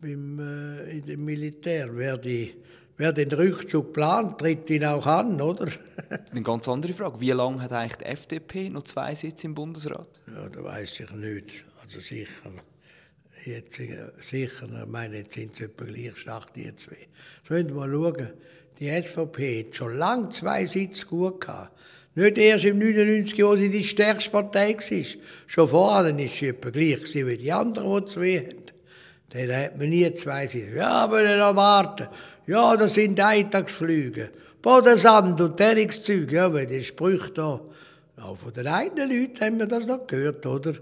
beim, 0.00 0.40
äh, 0.40 0.98
in 0.98 1.06
dem 1.06 1.24
Militär? 1.24 1.88
Wer 1.92 2.18
die 2.18 2.54
wer 3.00 3.14
den 3.14 3.32
Rückzug 3.32 3.94
plant, 3.94 4.38
tritt 4.38 4.68
ihn 4.68 4.84
auch 4.84 5.06
an, 5.06 5.40
oder? 5.40 5.68
Eine 6.30 6.42
ganz 6.42 6.68
andere 6.68 6.92
Frage. 6.92 7.18
Wie 7.20 7.30
lange 7.30 7.62
hat 7.62 7.72
eigentlich 7.72 7.96
die 7.96 8.04
FDP 8.04 8.68
noch 8.68 8.82
zwei 8.82 9.14
Sitze 9.14 9.46
im 9.46 9.54
Bundesrat? 9.54 10.20
Ja, 10.26 10.48
da 10.50 10.62
weiß 10.62 11.00
ich 11.00 11.10
nicht. 11.12 11.64
Also 11.82 11.98
sicher. 12.00 12.52
Jetzt, 13.46 13.80
äh, 13.80 14.10
sicher, 14.20 14.68
ich 14.70 14.86
meine, 14.86 15.16
jetzt 15.16 15.32
sind 15.32 15.56
sie 15.56 15.64
etwa 15.64 15.86
gleich 15.86 16.14
stark, 16.18 16.52
die 16.52 16.74
zwei. 16.76 16.92
Jetzt 16.92 17.48
müssen 17.48 17.68
wir 17.68 17.74
mal 17.74 17.90
schauen. 17.90 18.30
Die 18.78 19.02
SVP 19.02 19.64
hat 19.64 19.76
schon 19.76 19.96
lange 19.96 20.28
zwei 20.28 20.66
Sitze 20.66 21.06
gut 21.06 21.40
gehabt. 21.40 21.72
Nicht 22.14 22.36
erst 22.36 22.66
im 22.66 22.78
99, 22.78 23.42
wo 23.42 23.56
sie 23.56 23.70
die 23.70 23.84
stärkste 23.84 24.30
Partei 24.30 24.74
war. 24.74 25.04
Schon 25.46 25.68
vorher 25.68 26.18
war 26.18 26.28
sie 26.28 26.48
etwa 26.48 26.68
gleich 26.68 27.14
wie 27.14 27.36
die 27.38 27.52
anderen, 27.52 28.04
die 28.04 28.10
zwei 28.10 28.38
haben. 28.40 28.70
Dann 29.30 29.56
hat 29.56 29.78
man 29.78 29.88
nie 29.88 30.12
zwei 30.12 30.46
Sitze. 30.46 30.76
Ja, 30.76 30.90
aber 30.90 31.22
noch 31.36 31.56
warten. 31.56 32.08
Ja, 32.50 32.76
das 32.76 32.94
sind 32.94 33.20
Eintagsflüge. 33.20 34.32
Bodensand 34.60 35.40
und 35.40 35.60
Derringszeug, 35.60 36.32
ja, 36.32 36.52
weil 36.52 36.66
die 36.66 36.82
Sprüche 36.82 37.30
da. 37.30 37.60
Auch 38.16 38.36
von 38.36 38.52
den 38.52 38.66
eigenen 38.66 39.08
Leuten 39.08 39.40
haben 39.40 39.58
wir 39.60 39.66
das 39.66 39.86
noch 39.86 40.04
gehört, 40.08 40.44
oder? 40.44 40.74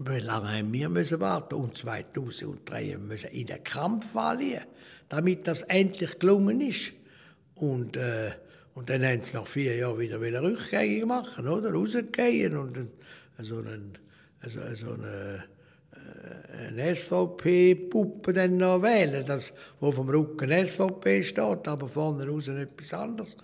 Wie 0.00 0.18
lange 0.18 0.58
haben 0.58 0.72
wir 0.72 0.88
müssen 0.88 1.20
warten? 1.20 1.54
Und 1.54 1.78
2003 1.78 2.98
müssen 2.98 3.30
in 3.30 3.46
den 3.46 3.62
Kampf 3.62 4.10
verlieren, 4.10 4.64
damit 5.08 5.46
das 5.46 5.62
endlich 5.62 6.18
gelungen 6.18 6.60
ist. 6.60 6.92
Und, 7.54 7.96
äh, 7.96 8.32
und 8.74 8.90
dann 8.90 9.06
haben 9.06 9.22
sie 9.22 9.36
nach 9.36 9.46
vier 9.46 9.76
Jahren 9.76 10.00
wieder 10.00 10.42
rückgängig 10.42 11.06
machen, 11.06 11.46
oder? 11.46 11.70
Rausgehen 11.70 12.56
und 12.56 12.76
so 13.38 13.58
einen, 13.58 13.92
so, 14.44 14.58
so 14.74 14.92
eine 14.94 15.44
eine 16.68 16.96
SVP-Puppe 16.96 18.32
dann 18.32 18.56
noch 18.56 18.82
wählen, 18.82 19.24
das, 19.24 19.52
wo 19.80 19.90
vom 19.90 20.08
Rücken 20.08 20.50
SVP 20.66 21.22
steht, 21.22 21.68
aber 21.68 21.88
vorne 21.88 22.26
raus 22.26 22.48
etwas 22.48 22.94
anderes. 22.94 23.36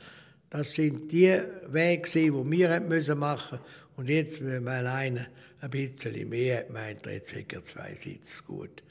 Das 0.51 0.75
sind 0.75 1.11
die 1.11 1.37
Wege, 1.69 2.09
die 2.09 2.33
wir 2.33 2.81
müssen 2.81 3.19
machen 3.19 3.59
Und 3.97 4.09
jetzt, 4.09 4.45
wenn 4.45 4.65
man 4.65 4.87
einer 4.87 5.27
ein 5.61 5.71
bisschen 5.71 6.29
mehr 6.29 6.61
hat, 6.61 6.71
meint 6.71 7.07
er, 7.07 7.15
jetzt 7.15 7.35
hat 7.35 7.67
zwei 7.67 7.95
Sitze 7.95 8.43
gut. 8.45 8.83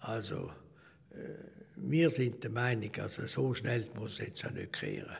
Also, 0.00 0.50
äh, 1.12 1.16
wir 1.76 2.10
sind 2.10 2.42
der 2.42 2.50
Meinung, 2.50 2.90
also 3.00 3.26
so 3.26 3.54
schnell 3.54 3.88
muss 3.94 4.20
es 4.20 4.26
jetzt 4.26 4.46
auch 4.46 4.50
nicht 4.50 4.72
kehren. 4.72 5.16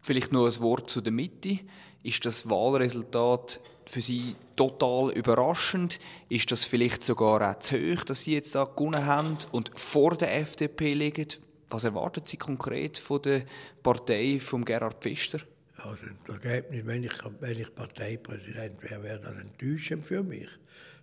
Vielleicht 0.00 0.32
noch 0.32 0.46
ein 0.46 0.62
Wort 0.62 0.88
zu 0.88 1.00
der 1.00 1.12
Mitte. 1.12 1.58
Ist 2.02 2.24
das 2.24 2.48
Wahlresultat 2.48 3.60
für 3.88 4.02
Sie 4.02 4.36
total 4.54 5.12
überraschend? 5.12 5.98
Ist 6.28 6.52
das 6.52 6.64
vielleicht 6.64 7.02
sogar 7.02 7.50
auch 7.50 7.58
zu 7.58 7.76
hoch, 7.76 8.04
dass 8.04 8.24
Sie 8.24 8.34
jetzt 8.34 8.54
da 8.54 8.64
gewonnen 8.64 9.06
haben 9.06 9.38
und 9.50 9.70
vor 9.78 10.16
der 10.16 10.36
FDP 10.36 10.94
liegen? 10.94 11.28
Was 11.70 11.84
erwarten 11.84 12.22
Sie 12.24 12.36
konkret 12.36 12.98
von 12.98 13.22
der 13.22 13.42
Partei 13.82 14.38
von 14.40 14.64
Gerhard 14.64 15.02
Pfister? 15.02 15.40
Also 15.76 16.06
das 16.26 16.36
Ergebnis, 16.36 16.86
wenn 16.86 17.04
ich, 17.04 17.12
wenn 17.40 17.60
ich 17.60 17.74
Parteipräsident 17.74 18.82
wäre, 18.82 19.02
wäre 19.02 19.20
das 19.20 19.36
enttäuschend 19.36 20.04
für 20.04 20.22
mich. 20.22 20.48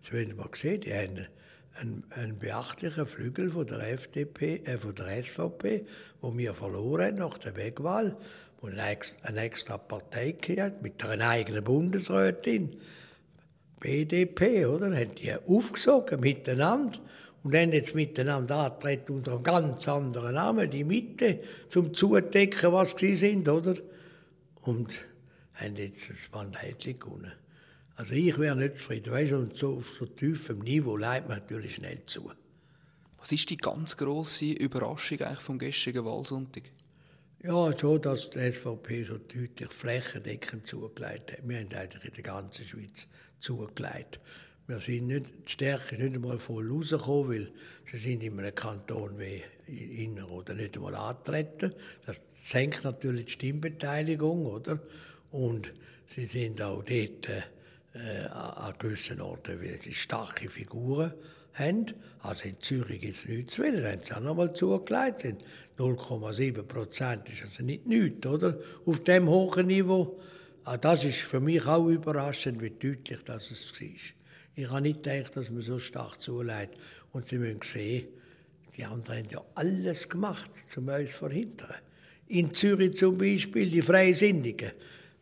Das 0.02 0.12
haben 0.12 0.38
wir 0.38 0.50
gesehen, 0.50 0.82
die 0.82 0.94
haben 0.94 1.28
einen, 1.76 2.04
einen 2.12 2.40
beachtlichen 2.40 3.06
Flügel 3.06 3.52
von 3.52 3.68
der 3.68 3.94
FDP, 3.94 4.62
äh, 4.66 4.78
von 4.78 4.96
der 4.96 5.24
SVP, 5.24 5.86
wo 6.22 6.36
wir 6.38 6.54
verloren 6.54 7.16
nach 7.16 7.38
der 7.38 7.56
Wegwahl 7.56 8.18
und 8.66 8.80
eine 8.80 9.42
extra 9.42 9.78
Partei 9.78 10.36
hat 10.60 10.82
mit 10.82 11.04
einer 11.06 11.30
eigenen 11.30 11.64
Bundesrätin. 11.64 12.76
BDP, 13.80 14.66
oder? 14.66 14.88
Haben 14.96 15.14
die 15.14 15.34
aufgesogen 15.34 16.20
miteinander 16.20 16.98
und 17.44 17.56
haben 17.56 17.72
jetzt 17.74 17.94
miteinander 17.94 18.58
angetreten 18.58 19.14
unter 19.14 19.34
einem 19.34 19.44
ganz 19.44 19.88
anderen 19.88 20.34
Namen, 20.34 20.70
die 20.70 20.84
Mitte, 20.84 21.42
zum 21.70 21.94
Zudecken, 21.94 22.72
was 22.72 22.96
sie 22.98 23.16
sind, 23.16 23.48
oder? 23.48 23.76
Und 24.62 24.90
haben 25.54 25.76
jetzt 25.76 26.10
das 26.10 26.32
Mandat 26.34 26.80
gewonnen. 26.80 27.34
Also 27.98 28.14
ich 28.14 28.38
wäre 28.40 28.56
nicht 28.56 28.80
zufrieden. 28.80 29.14
Weißt 29.14 29.34
und 29.34 29.56
so 29.56 29.76
auf 29.78 29.90
so 29.94 30.08
tiefem 30.08 30.60
Niveau 30.60 30.98
leitet 30.98 31.30
man 31.30 31.38
natürlich 31.38 31.76
schnell 31.76 32.02
zu. 32.08 32.32
Was 33.20 33.32
ist 33.32 33.50
die 33.50 33.58
ganz 33.58 33.96
große 33.96 34.54
Überraschung 34.54 35.22
eigentlich 35.22 35.40
vom 35.40 35.60
gestrigen 35.60 36.04
Wahlsonntag? 36.04 36.64
Ja, 37.48 37.78
schon, 37.78 38.02
dass 38.02 38.32
die 38.32 38.52
SVP 38.52 39.04
so 39.04 39.20
deutlich 39.20 39.70
flächendeckend 39.70 40.66
zugelegt 40.66 41.32
hat. 41.32 41.48
Wir 41.48 41.60
haben 41.60 41.72
eigentlich 41.76 42.04
in 42.04 42.14
der 42.16 42.24
ganzen 42.24 42.66
Schweiz 42.66 43.08
zugelegt. 43.38 44.20
Wir 44.66 44.80
sind 44.80 45.06
nicht, 45.06 45.28
die 45.48 45.52
Stärke 45.52 45.96
nicht 45.96 46.16
einmal 46.16 46.40
voll 46.40 46.68
rausgekommen, 46.68 47.30
weil 47.30 47.52
sie 47.92 47.98
sind 48.00 48.24
in 48.24 48.40
einem 48.40 48.56
Kanton 48.56 49.20
wie 49.20 49.44
Inner 49.68 50.32
oder 50.32 50.56
nicht 50.56 50.76
einmal 50.76 50.96
antreten. 50.96 51.76
Das 52.08 52.20
senkt 52.42 52.84
natürlich 52.84 53.26
die 53.26 53.32
Stimmbeteiligung, 53.34 54.48
oder? 54.48 54.80
Und 55.30 55.72
sie 56.08 56.26
sind 56.26 56.60
auch 56.64 56.82
dort 56.82 57.30
äh, 57.96 58.26
an 58.28 58.74
gewissen 58.78 59.22
Orten, 59.22 59.60
sie 59.82 59.94
starke 59.94 60.50
Figuren 60.50 61.14
haben. 61.54 61.86
Also 62.22 62.50
in 62.50 62.60
Zürich 62.60 63.04
ist 63.04 63.24
es 63.24 63.26
nichts 63.26 63.56
zu 63.56 63.64
will, 63.64 63.82
wenn 63.84 64.02
sie 64.02 64.14
auch 64.14 64.20
noch 64.20 64.36
mal 64.36 64.54
zugelegt 64.54 65.22
sind. 65.22 65.44
0,7 65.78 66.64
Prozent 66.64 67.30
ist 67.30 67.44
also 67.44 67.64
nicht 67.64 67.86
nichts, 67.86 68.28
oder? 68.28 68.58
Auf 68.86 69.04
dem 69.04 69.28
hohen 69.28 69.68
Niveau. 69.68 70.20
Ah, 70.64 70.78
das 70.78 71.06
ist 71.06 71.20
für 71.20 71.40
mich 71.40 71.66
auch 71.66 71.88
überraschend, 71.88 72.62
wie 72.62 72.72
deutlich 72.72 73.24
das 73.24 73.52
es 73.52 73.80
war. 73.80 73.88
Ich 74.56 74.70
habe 74.70 74.82
nicht 74.82 75.04
gedacht, 75.04 75.38
dass 75.38 75.50
man 75.50 75.62
so 75.62 75.80
stark 75.80 76.20
zuleitet. 76.22 76.80
Und 77.12 77.28
Sie 77.28 77.38
müssen 77.38 77.62
sehen, 77.62 78.10
die 78.76 78.84
anderen 78.84 79.20
haben 79.20 79.30
ja 79.30 79.42
alles 79.54 80.10
gemacht, 80.10 80.50
um 80.76 80.88
uns 80.88 81.12
zu 81.12 81.18
verhindern. 81.18 81.76
In 82.28 82.54
Zürich 82.54 82.96
zum 82.96 83.18
Beispiel, 83.18 83.70
die 83.70 83.82
Freisinnigen, 83.82 84.72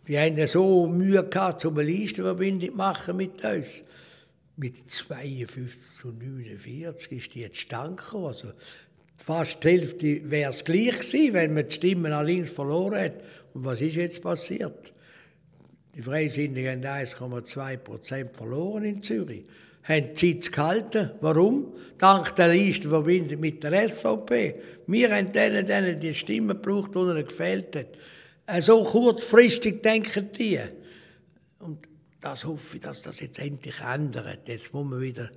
die 0.08 0.20
haben 0.20 0.38
ja 0.38 0.48
so 0.48 0.88
Mühe 0.88 1.24
gehabt, 1.24 1.64
um 1.66 1.78
eine 1.78 1.90
Listenverbindung 1.90 2.72
zu 2.72 2.76
machen 2.76 3.18
mit 3.18 3.44
uns. 3.44 3.84
Mit 4.56 4.90
52 4.92 5.82
zu 5.82 6.12
49 6.12 7.12
ist 7.12 7.34
die 7.34 7.42
jetzt 7.42 7.58
stand 7.58 8.02
Also 8.14 8.50
fast 9.16 9.64
die 9.64 9.70
Hälfte 9.70 10.30
wäre 10.30 10.52
es 10.52 10.64
gleich 10.64 11.00
gewesen, 11.00 11.34
wenn 11.34 11.54
man 11.54 11.68
die 11.68 11.74
Stimmen 11.74 12.12
nach 12.12 12.24
links 12.24 12.52
verloren 12.52 13.00
hätte. 13.00 13.24
Und 13.54 13.66
was 13.66 13.82
ist 13.82 13.96
jetzt 13.96 14.22
passiert? 14.22 14.94
Die 15.96 16.02
Freisinnigen 16.02 16.86
haben 16.86 17.06
1,2 17.06 17.78
Prozent 17.78 18.36
verloren 18.36 18.84
in 18.84 19.04
Zürich. 19.04 19.44
Haben 19.84 20.14
die 20.16 20.40
Zeit 20.40 20.52
gehalten. 20.52 21.12
Warum? 21.22 21.74
Dank 21.98 22.36
der 22.36 22.50
Listenverbindung 22.50 23.40
mit 23.40 23.64
der 23.64 23.90
SVP. 23.90 24.56
Wir 24.88 25.16
haben 25.16 25.32
denen, 25.32 25.66
denen 25.66 26.00
die 26.00 26.14
Stimme 26.14 26.56
gebraucht, 26.56 26.96
die 26.96 27.00
ihnen 27.00 27.26
gefehlt 27.26 27.76
hat. 27.76 27.88
Äh, 28.46 28.62
so 28.62 28.84
kurzfristig 28.84 29.82
denken 29.82 30.30
die. 30.38 30.60
Und 31.60 31.88
das 32.20 32.46
hoffe 32.46 32.78
ich, 32.78 32.84
dass 32.84 33.02
das 33.02 33.20
jetzt 33.20 33.40
endlich 33.40 33.80
ändert. 33.80 34.48
Jetzt 34.48 34.74
muss 34.74 34.86
man 34.86 35.02
wieder 35.02 35.30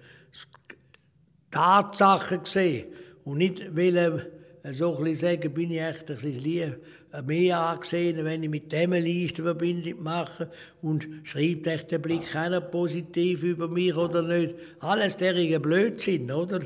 Tatsachen 1.50 2.44
sehen 2.44 2.86
und 3.24 3.38
nicht 3.38 3.76
wollen, 3.76 4.22
äh, 4.62 4.72
so 4.72 4.96
ein 4.96 5.14
sagen, 5.14 5.54
bin 5.54 5.70
ich 5.70 5.80
echt 5.80 6.10
ein 6.10 6.16
bisschen 6.16 6.76
äh, 7.12 7.22
mehr 7.22 7.60
angesehen, 7.60 8.24
wenn 8.24 8.42
ich 8.42 8.50
mit 8.50 8.72
dem 8.72 8.92
eine 8.92 9.04
Listenverbindung 9.04 10.02
mache 10.02 10.50
und 10.82 11.06
schreibt 11.22 11.66
echt 11.66 11.92
der 11.92 11.98
Blick 11.98 12.26
keiner 12.26 12.60
positiv 12.60 13.42
über 13.42 13.68
mich 13.68 13.94
oder 13.94 14.22
nicht. 14.22 14.56
Alles 14.80 15.16
derige 15.16 15.60
Blödsinn, 15.60 16.30
oder? 16.30 16.60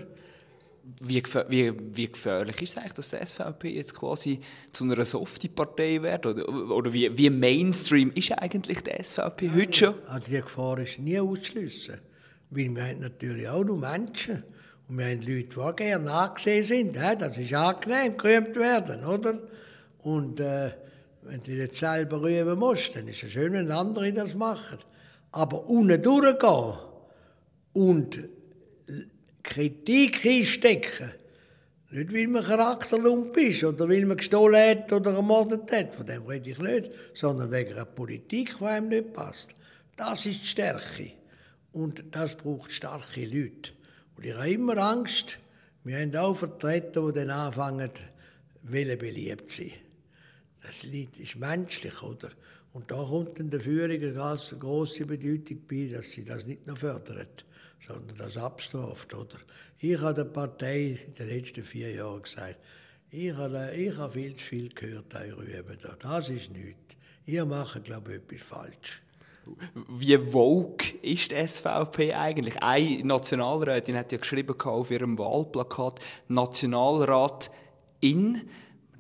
Wie, 1.01 1.23
wie, 1.49 1.73
wie, 1.97 2.07
gefährlich 2.07 2.63
ist 2.63 2.71
es 2.71 2.77
eigentlich, 2.79 2.93
dass 2.95 3.11
die 3.11 3.25
SVP 3.25 3.69
jetzt 3.71 3.95
quasi 3.95 4.41
zu 4.73 4.85
einer 4.85 5.05
Softie-Partei 5.05 6.03
wird? 6.03 6.27
Oder, 6.27 6.49
oder 6.49 6.93
wie, 6.93 7.17
wie, 7.17 7.31
Mainstream 7.31 8.11
ist 8.15 8.33
eigentlich 8.33 8.81
die 8.83 9.03
SVP 9.03 9.51
heute 9.55 9.73
schon? 9.73 9.95
Also 10.07 10.31
die 10.31 10.41
Gefahr 10.41 10.79
ist 10.79 10.99
nie 10.99 11.19
auszuschliessen. 11.19 11.99
Weil 12.51 12.75
wir 12.75 12.85
haben 12.85 13.01
natürlich 13.01 13.49
auch 13.49 13.65
noch 13.65 13.77
Menschen. 13.77 14.43
Und 14.89 14.99
wir 14.99 15.07
haben 15.07 15.21
Leute, 15.21 15.49
die 15.49 15.57
auch 15.57 15.77
gerne 15.77 16.11
angesehen 16.11 16.65
sind. 16.65 16.97
Das 16.97 17.39
ist 17.39 17.55
angenehm, 17.55 18.17
gerühmt 18.17 18.57
werden, 18.57 19.05
oder? 19.05 19.39
Und 19.99 20.41
äh, 20.41 20.71
wenn 21.23 21.43
du 21.43 21.53
nicht 21.53 21.75
selber 21.75 22.23
rühmen 22.23 22.59
musst, 22.59 22.97
dann 22.97 23.07
ist 23.07 23.23
es 23.23 23.33
schön, 23.33 23.53
wenn 23.53 23.71
andere 23.71 24.13
das 24.13 24.35
machen. 24.35 24.79
Aber 25.33 25.69
unten 25.69 26.03
durchgehen 26.03 26.75
und 27.73 28.19
Kritik 29.43 30.25
einstecken, 30.25 31.13
nicht 31.91 32.13
weil 32.13 32.29
man 32.29 32.45
Charakterlump 32.45 33.37
ist 33.37 33.65
oder 33.65 33.89
weil 33.89 34.07
man 34.07 34.17
gestohlen 34.17 34.71
hat 34.71 34.93
oder 34.93 35.13
ermordet 35.13 35.71
hat, 35.73 35.97
von 35.97 36.07
dem 36.07 36.25
rede 36.27 36.51
ich 36.51 36.59
nicht, 36.59 36.91
sondern 37.15 37.51
wegen 37.51 37.73
einer 37.73 37.85
Politik, 37.85 38.59
die 38.59 38.65
einem 38.65 38.89
nicht 38.89 39.13
passt. 39.13 39.55
Das 39.97 40.25
ist 40.27 40.43
die 40.43 40.47
Stärke. 40.47 41.13
Und 41.73 42.03
das 42.13 42.37
braucht 42.37 42.73
starke 42.73 43.25
Leute. 43.25 43.73
Und 44.17 44.25
ich 44.25 44.35
habe 44.35 44.51
immer 44.51 44.77
Angst, 44.79 45.39
wir 45.85 45.99
haben 45.99 46.15
auch 46.17 46.35
Vertreter, 46.35 47.07
die 47.07 47.15
dann 47.21 47.31
anfangen, 47.31 47.91
wollen 48.63 48.99
beliebt 48.99 49.51
sein. 49.51 49.73
Das 50.63 50.83
Lied 50.83 51.17
ist 51.19 51.37
menschlich, 51.37 52.03
oder? 52.03 52.31
Und 52.73 52.91
da 52.91 52.97
kommt 52.97 53.39
in 53.39 53.51
der 53.51 53.61
Führung 53.61 53.91
eine 53.91 54.13
ganz 54.13 54.55
große 54.59 55.07
Bedeutung 55.07 55.63
bei, 55.69 55.91
dass 55.93 56.11
sie 56.11 56.25
das 56.25 56.47
nicht 56.47 56.67
nur 56.67 56.77
fördert, 56.77 57.45
sondern 57.87 58.17
das 58.17 58.37
abstraft, 58.37 59.15
oder? 59.15 59.39
Ich 59.79 59.99
habe 60.01 60.15
der 60.15 60.25
Partei 60.25 60.99
in 61.07 61.15
den 61.15 61.29
letzten 61.29 61.63
vier 61.63 61.93
Jahren 61.93 62.23
gesagt, 62.23 62.57
ich 63.11 63.35
habe, 63.35 63.73
ich 63.75 63.97
habe 63.97 64.13
viel 64.13 64.37
zu 64.37 64.45
viel 64.45 64.69
gehört, 64.69 65.15
eure 65.15 65.77
da. 65.83 65.97
Das 65.99 66.29
ist 66.29 66.53
nichts. 66.53 66.97
Ihr 67.27 67.45
macht, 67.45 67.85
glaube 67.85 68.13
ich, 68.13 68.17
etwas 68.19 68.43
falsch. 68.43 69.03
Wie 69.89 70.33
woke 70.33 70.97
ist 71.03 71.33
die 71.33 71.47
SVP 71.47 72.15
eigentlich? 72.15 72.63
Eine 72.63 73.05
Nationalrätin 73.05 73.97
hat 73.97 74.13
ja 74.13 74.19
geschrieben 74.19 74.61
auf 74.61 74.91
ihrem 74.91 75.19
Wahlplakat 75.19 76.01
Nationalrat 76.29 77.51
in. 78.01 78.43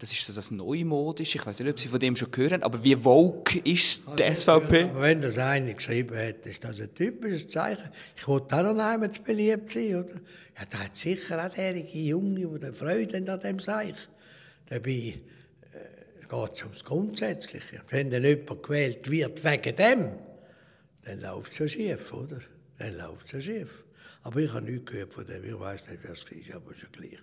Das 0.00 0.12
ist 0.12 0.24
so 0.24 0.32
das 0.32 0.50
Neumodische. 0.50 1.36
Ich 1.36 1.44
weiß 1.46 1.60
nicht, 1.60 1.70
ob 1.70 1.78
Sie 1.78 1.88
von 1.88 2.00
dem 2.00 2.16
schon 2.16 2.30
hören, 2.34 2.62
aber 2.62 2.82
wie 2.82 3.04
woke 3.04 3.58
ist 3.58 4.00
die 4.18 4.24
also, 4.24 4.58
SVP? 4.58 4.84
Aber 4.84 5.02
wenn 5.02 5.20
das 5.20 5.36
eine 5.36 5.74
geschrieben 5.74 6.16
hat, 6.16 6.46
ist 6.46 6.64
das 6.64 6.80
ein 6.80 6.94
typisches 6.94 7.48
Zeichen. 7.48 7.90
Ich 8.16 8.26
wollte 8.26 8.56
auch 8.56 8.62
noch 8.62 8.82
einmal 8.82 9.10
beliebt 9.10 9.68
sein, 9.68 9.96
oder? 9.96 10.14
Ja, 10.58 10.64
da 10.70 10.78
hat 10.78 10.96
sicher 10.96 11.44
auch 11.46 11.52
derige 11.52 11.98
Junge, 11.98 12.58
die 12.58 12.72
Freude 12.72 13.30
an 13.30 13.40
dem 13.40 13.58
Zeichen. 13.58 14.08
Dabei 14.70 14.90
äh, 14.90 15.18
geht 16.26 16.52
es 16.54 16.62
ums 16.62 16.82
Grundsätzliche. 16.82 17.80
Und 17.82 17.92
wenn 17.92 18.10
dann 18.10 18.24
jemand 18.24 18.62
gewählt 18.62 19.10
wird 19.10 19.44
wegen 19.44 19.76
dem, 19.76 20.12
dann 21.04 21.20
läuft 21.20 21.52
es 21.52 21.58
ja 21.58 21.68
schief, 21.68 22.12
oder? 22.14 22.40
Dann 22.78 22.96
läuft 22.96 23.26
es 23.26 23.32
ja 23.32 23.40
schief. 23.42 23.84
Aber 24.22 24.40
ich 24.40 24.50
habe 24.50 24.64
nichts 24.64 24.90
gehört 24.90 25.12
von 25.12 25.26
dem. 25.26 25.44
Ich 25.44 25.60
weiß 25.60 25.88
nicht, 25.90 26.00
wer 26.02 26.12
es 26.12 26.24
war, 26.24 26.56
aber 26.56 26.74
schon 26.74 26.90
gleich. 26.90 27.18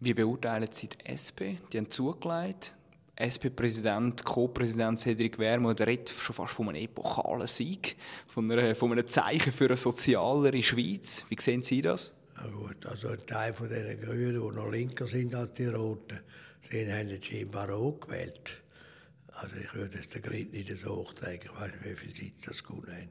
Wie 0.00 0.14
beurteilen 0.14 0.68
Sie 0.70 0.88
die 0.88 1.06
SP? 1.06 1.58
Die 1.72 1.78
haben 1.78 1.88
zugelegt. 1.88 2.74
SP-Präsident, 3.16 4.24
Co-Präsident 4.24 4.98
Cedric 4.98 5.38
Wermuth 5.38 5.80
redet 5.82 6.08
schon 6.08 6.34
fast 6.34 6.54
von 6.54 6.68
einem 6.68 6.82
epochalen 6.82 7.46
Sieg, 7.46 7.96
von, 8.26 8.50
einer, 8.50 8.74
von 8.74 8.90
einem 8.90 9.06
Zeichen 9.06 9.52
für 9.52 9.66
eine 9.66 9.76
sozialere 9.76 10.60
Schweiz. 10.62 11.24
Wie 11.28 11.36
sehen 11.40 11.62
Sie 11.62 11.80
das? 11.80 12.18
Ja 12.36 12.48
gut, 12.48 12.84
also 12.86 13.08
ein 13.08 13.24
Teil 13.26 13.54
von 13.54 13.68
den 13.68 14.00
Grünen, 14.00 14.32
die 14.32 14.56
noch 14.56 14.70
linker 14.70 15.06
sind 15.06 15.34
als 15.34 15.52
die 15.52 15.66
Roten, 15.66 16.20
sie 16.68 16.92
haben 16.92 17.08
jetzt 17.08 17.26
scheinbar 17.26 17.70
auch 17.70 18.00
gewählt. 18.00 18.62
Also 19.28 19.56
ich 19.56 19.72
würde 19.74 19.98
es 19.98 20.08
den 20.08 20.22
Grid 20.22 20.52
nicht 20.52 20.76
so 20.76 20.96
hochzeigen, 20.96 21.50
ich 21.52 21.60
weiß 21.60 21.72
nicht, 21.72 21.84
wie 21.84 21.94
viel 21.94 22.14
Sitz 22.14 22.40
das 22.46 22.64
gewonnen 22.64 22.90
haben. 22.90 23.10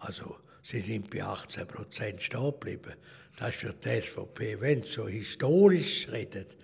Also 0.00 0.36
sie 0.62 0.80
sind 0.80 1.10
bei 1.10 1.22
18 1.22 1.66
Prozent 1.66 2.22
stehen 2.22 2.50
geblieben. 2.50 2.94
Das 3.38 3.50
ist 3.50 3.56
für 3.56 3.72
die 3.72 4.00
SVP, 4.00 4.60
wenn 4.60 4.82
sie 4.82 4.90
so 4.90 5.08
historisch 5.08 6.08
redet, 6.08 6.56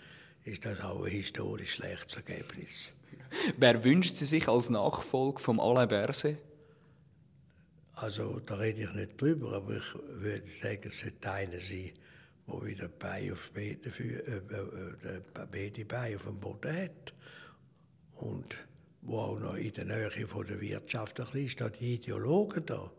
ist 0.45 0.65
das 0.65 0.81
auch 0.81 1.05
ein 1.05 1.11
historisch 1.11 1.75
schlechtes 1.75 2.17
Ergebnis. 2.17 2.93
Wer 3.57 3.83
wünscht 3.83 4.17
Sie 4.17 4.25
sich 4.25 4.49
als 4.49 4.71
Nachfolger 4.71 5.39
von 5.39 5.61
Alain 5.61 5.89
Berset? 5.89 6.39
Also 7.95 8.41
da 8.41 8.57
rede 8.57 8.83
ich 8.83 8.93
nicht 8.93 9.21
drüber, 9.21 9.55
aber 9.55 9.77
ich 9.77 9.95
würde 10.21 10.47
sagen, 10.51 10.83
es 10.85 11.01
sollte 11.01 11.33
einer 11.33 11.61
sein, 11.61 11.93
der 12.47 12.65
wieder 12.65 12.89
Beine 12.89 13.33
auf 13.33 13.51
beide, 13.55 13.89
äh, 13.89 15.17
äh, 15.17 15.21
beide 15.51 15.85
Beine 15.85 16.17
auf 16.17 16.25
dem 16.25 16.39
Boden 16.39 16.77
hat. 16.77 17.15
Und 18.17 18.57
wo 19.03 19.21
auch 19.21 19.39
noch 19.39 19.55
in 19.55 19.73
der 19.73 19.87
Nähe 19.87 20.29
von 20.29 20.47
der 20.47 20.61
Wirtschaft 20.61 21.21
ein 21.21 21.27
bisschen 21.27 21.49
steht, 21.49 21.81
die 21.81 21.95
Ideologen 21.95 22.67
da, 22.67 22.93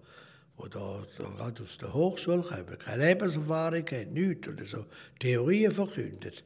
da 0.57 1.03
gerade 1.17 1.63
aus 1.63 1.77
der 1.77 1.93
Hochschule 1.93 2.41
kommen, 2.41 2.79
keine 2.79 3.05
Lebenserfahrung 3.07 3.85
haben, 3.85 4.13
nichts 4.13 4.47
oder 4.47 4.65
so 4.65 4.85
Theorien 5.19 5.71
verkündet. 5.71 6.43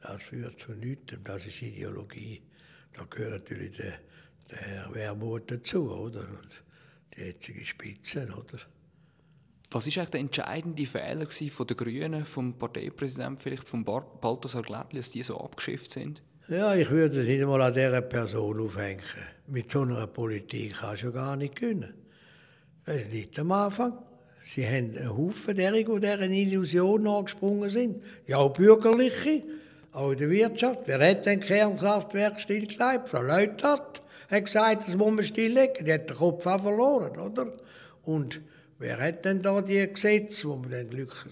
Das 0.00 0.24
führt 0.24 0.60
zu 0.60 0.72
nichts, 0.72 1.14
das 1.24 1.46
ist 1.46 1.62
Ideologie. 1.62 2.42
Da 2.92 3.04
gehört 3.04 3.50
natürlich 3.50 3.76
der, 3.76 3.98
der 4.50 4.94
Wermut 4.94 5.50
dazu, 5.50 5.90
oder? 5.90 6.20
Und 6.20 6.62
die 7.16 7.22
jetzige 7.22 7.64
Spitze, 7.64 8.26
oder? 8.26 8.58
Was 9.70 9.86
war 9.86 10.00
eigentlich 10.00 10.10
der 10.10 10.20
entscheidende 10.20 10.86
Fehler 10.86 11.26
von 11.30 11.66
den 11.66 11.76
Grünen, 11.76 12.24
vom 12.24 12.58
Parteipräsidenten, 12.58 13.38
vielleicht 13.38 13.68
von 13.68 13.84
Balthasar 13.84 14.62
Glättli, 14.62 14.98
dass 14.98 15.10
die 15.10 15.22
so 15.22 15.38
abgeschifft 15.38 15.90
sind? 15.92 16.22
Ja, 16.48 16.74
ich 16.74 16.88
würde 16.88 17.20
es 17.20 17.26
nicht 17.26 17.42
einmal 17.42 17.60
an 17.60 17.74
dieser 17.74 18.00
Person 18.00 18.60
aufhängen. 18.60 19.02
Mit 19.46 19.70
so 19.70 19.82
einer 19.82 20.06
Politik 20.06 20.76
kannst 20.80 21.02
du 21.02 21.12
gar 21.12 21.36
nicht 21.36 21.56
gewinnen. 21.56 21.92
Das 22.88 23.02
ist 23.02 23.12
nicht 23.12 23.38
am 23.38 23.52
Anfang. 23.52 23.98
Sie 24.46 24.66
haben 24.66 24.96
einen 24.96 25.14
Haufen 25.14 25.54
derer, 25.54 25.72
die 25.72 25.84
dieser 25.84 26.22
Illusion 26.22 27.02
nachgesprungen 27.02 27.68
sind. 27.68 28.02
Ja, 28.26 28.38
auch 28.38 28.54
Bürgerliche. 28.54 29.42
auch 29.92 30.12
in 30.12 30.18
der 30.18 30.30
Wirtschaft. 30.30 30.80
Wer 30.86 31.10
hat 31.10 31.26
denn 31.26 31.40
Kernkraftwerk 31.40 32.40
stillgelegt? 32.40 33.10
Frau 33.10 33.20
Leutert 33.20 34.02
hat 34.30 34.44
gesagt, 34.44 34.88
das 34.88 34.96
muss 34.96 35.12
man 35.12 35.22
stilllegen. 35.22 35.84
Die 35.84 35.92
hat 35.92 36.08
den 36.08 36.16
Kopf 36.16 36.46
auch 36.46 36.62
verloren, 36.62 37.18
oder? 37.18 37.52
Und 38.04 38.40
wer 38.78 38.98
hat 38.98 39.26
denn 39.26 39.42
da 39.42 39.60
die 39.60 39.86
Gesetze, 39.86 40.48
wo 40.48 40.56
man 40.56 40.70
dann 40.70 40.88
Glück, 40.88 41.26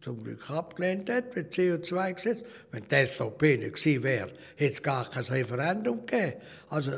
zum 0.00 0.24
Glück 0.24 0.50
abgelehnt 0.50 1.10
hat, 1.10 1.36
mit 1.36 1.52
CO2-Gesetz? 1.52 2.42
Wenn 2.70 2.84
die 2.90 3.06
SVP 3.06 3.58
nicht 3.58 3.74
gewesen 3.74 4.02
wäre, 4.02 4.30
hätte 4.56 4.72
es 4.72 4.82
gar 4.82 5.10
kein 5.10 5.24
Referendum 5.24 6.06
gegeben. 6.06 6.36
Also, 6.70 6.92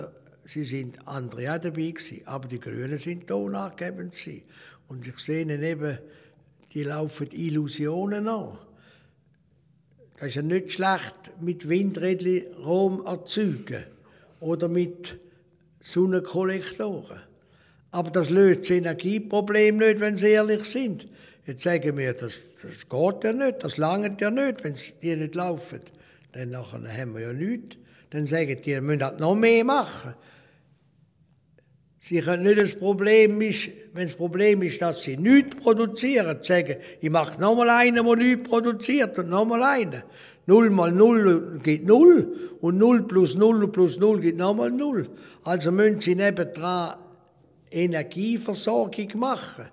sie 0.48 0.64
sind 0.64 1.06
andere 1.06 1.54
auch 1.54 1.58
dabei 1.58 1.90
gewesen, 1.90 2.22
aber 2.24 2.48
die 2.48 2.60
Grünen 2.60 2.98
sind 2.98 3.26
tonangebend 3.26 4.12
gewesen. 4.12 4.42
Und 4.88 5.06
ich 5.06 5.18
sehe 5.18 5.44
eben, 5.44 5.98
die 6.72 6.82
laufen 6.82 7.28
Illusionen 7.30 8.28
an. 8.28 8.58
Das 10.16 10.28
ist 10.28 10.34
ja 10.36 10.42
nicht 10.42 10.72
schlecht, 10.72 11.14
mit 11.40 11.68
Windrädchen 11.68 12.52
Rom 12.54 13.04
erzeugen 13.06 13.84
oder 14.40 14.68
mit 14.68 15.18
Sonnenkollektoren. 15.80 17.20
Aber 17.90 18.10
das 18.10 18.30
löst 18.30 18.62
das 18.62 18.70
Energieproblem 18.70 19.76
nicht, 19.76 20.00
wenn 20.00 20.16
sie 20.16 20.30
ehrlich 20.30 20.64
sind. 20.64 21.06
Jetzt 21.46 21.62
sagen 21.62 21.96
wir, 21.96 22.12
das, 22.14 22.44
das 22.62 22.88
geht 22.88 23.24
ja 23.24 23.32
nicht, 23.32 23.64
das 23.64 23.76
langt 23.76 24.20
ja 24.20 24.30
nicht, 24.30 24.64
wenn 24.64 24.74
die 25.02 25.16
nicht 25.16 25.34
laufen. 25.34 25.80
Dann 26.32 26.54
haben 26.56 27.14
wir 27.14 27.20
ja 27.20 27.32
nichts. 27.32 27.76
Dann 28.10 28.26
sagen 28.26 28.56
die, 28.60 28.66
wir 28.66 28.82
müssen 28.82 29.02
halt 29.02 29.20
noch 29.20 29.34
mehr 29.34 29.64
machen. 29.64 30.14
Sie 32.08 32.20
können 32.20 32.44
nicht 32.44 32.58
das 32.58 32.74
Problem 32.74 33.38
ist, 33.42 33.68
wenn 33.92 34.04
das 34.04 34.14
Problem 34.14 34.62
ist, 34.62 34.80
dass 34.80 35.02
sie 35.02 35.18
nichts 35.18 35.56
produzieren, 35.56 36.38
sagen, 36.42 36.76
ich 37.02 37.10
mache 37.10 37.38
nochmal 37.38 37.68
einen, 37.68 38.02
der 38.02 38.16
nichts 38.16 38.48
produziert 38.48 39.18
und 39.18 39.28
nochmal 39.28 39.62
einen. 39.62 40.02
Null 40.46 40.70
mal 40.70 40.90
Null 40.90 41.60
gibt 41.62 41.86
Null 41.86 42.56
und 42.62 42.78
Null 42.78 43.06
plus 43.06 43.34
Null 43.34 43.70
plus 43.70 43.98
Null 43.98 44.20
gibt 44.20 44.38
nochmal 44.38 44.70
Null. 44.70 45.10
Also 45.44 45.70
müssen 45.70 46.00
sie 46.00 46.14
nebendran 46.14 46.96
Energieversorgung 47.70 49.10
machen. 49.16 49.66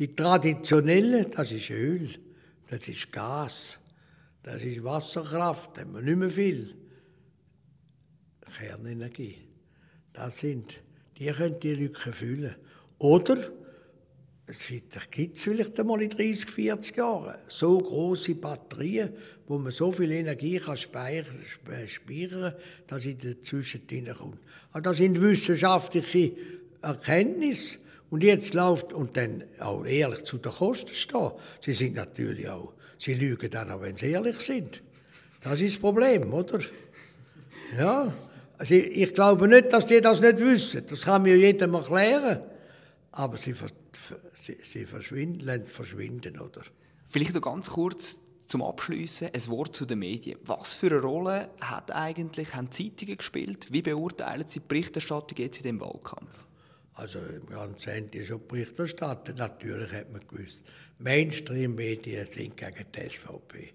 Die 0.00 0.16
traditionelle, 0.16 1.26
das 1.26 1.52
ist 1.52 1.70
Öl, 1.70 2.10
das 2.68 2.88
ist 2.88 3.12
Gas, 3.12 3.78
das 4.42 4.64
ist 4.64 4.82
Wasserkraft, 4.82 5.76
da 5.76 5.82
haben 5.82 5.94
wir 5.94 6.02
nicht 6.02 6.16
mehr 6.16 6.30
viel. 6.30 6.74
Kernenergie, 8.56 9.38
das 10.12 10.38
sind 10.38 10.80
die 11.18 11.26
können 11.26 11.58
die 11.60 11.74
Lücke 11.74 12.12
füllen. 12.12 12.54
Oder 12.98 13.38
es 14.46 14.72
gibt 15.10 15.36
es 15.36 15.42
vielleicht 15.42 15.78
einmal 15.78 16.00
in 16.02 16.10
30, 16.10 16.48
40 16.48 16.96
Jahren 16.96 17.36
so 17.48 17.76
große 17.76 18.34
Batterien, 18.36 19.12
wo 19.46 19.58
man 19.58 19.72
so 19.72 19.92
viel 19.92 20.10
Energie 20.10 20.58
kann 20.58 20.76
speichern 20.76 21.44
kann, 22.06 22.54
dass 22.86 23.02
sie 23.02 23.16
dazwischen 23.16 23.86
kommt. 23.86 24.38
Also 24.72 24.82
das 24.82 24.96
sind 24.96 25.20
wissenschaftliche 25.20 26.32
Erkenntnisse. 26.80 27.78
Und 28.10 28.22
jetzt 28.22 28.54
läuft, 28.54 28.94
und 28.94 29.18
dann 29.18 29.44
auch 29.58 29.84
ehrlich 29.84 30.24
zu 30.24 30.38
den 30.38 30.50
Kosten 30.50 30.94
stehen. 30.94 31.32
Sie 31.60 31.74
sind 31.74 31.96
natürlich 31.96 32.48
auch, 32.48 32.72
sie 32.96 33.12
lügen 33.12 33.50
dann 33.50 33.70
auch, 33.70 33.82
wenn 33.82 33.96
sie 33.96 34.12
ehrlich 34.12 34.40
sind. 34.40 34.82
Das 35.42 35.60
ist 35.60 35.74
das 35.74 35.80
Problem, 35.80 36.32
oder? 36.32 36.60
Ja. 37.76 38.14
Also 38.58 38.74
ich, 38.74 38.86
ich, 39.02 39.14
glaube 39.14 39.48
nicht, 39.48 39.72
dass 39.72 39.86
die 39.86 40.00
das 40.00 40.20
nicht 40.20 40.38
wissen. 40.38 40.84
Das 40.88 41.02
kann 41.02 41.22
mir 41.22 41.36
jedem 41.36 41.74
erklären. 41.74 42.42
Aber 43.12 43.36
sie, 43.36 43.54
sie, 43.54 44.56
sie 44.64 44.86
verschwinden, 44.86 45.66
verschwinden, 45.66 46.40
oder? 46.40 46.62
Vielleicht 47.06 47.34
noch 47.34 47.42
ganz 47.42 47.70
kurz 47.70 48.20
zum 48.46 48.62
Abschließen 48.62 49.30
ein 49.32 49.46
Wort 49.48 49.76
zu 49.76 49.86
den 49.86 50.00
Medien. 50.00 50.38
Was 50.44 50.74
für 50.74 50.90
eine 50.90 51.00
Rolle 51.00 51.50
hat 51.60 51.94
eigentlich, 51.94 52.54
haben 52.54 52.70
Zeitungen 52.72 53.16
gespielt? 53.16 53.68
Wie 53.70 53.82
beurteilen 53.82 54.46
Sie 54.46 54.60
die 54.60 54.66
Berichterstattung 54.66 55.38
jetzt 55.38 55.58
in 55.58 55.64
dem 55.64 55.80
Wahlkampf? 55.80 56.44
Also 56.94 57.20
im 57.20 57.46
ganzen 57.46 57.90
Ende 57.90 58.24
schon 58.24 58.46
Berichterstattung. 58.48 59.36
Natürlich 59.36 59.92
hat 59.92 60.10
man 60.10 60.26
gewusst, 60.26 60.62
Mainstream-Medien 60.98 62.26
sind 62.26 62.56
gegen 62.56 62.86
die 62.92 63.08
SVP. 63.08 63.72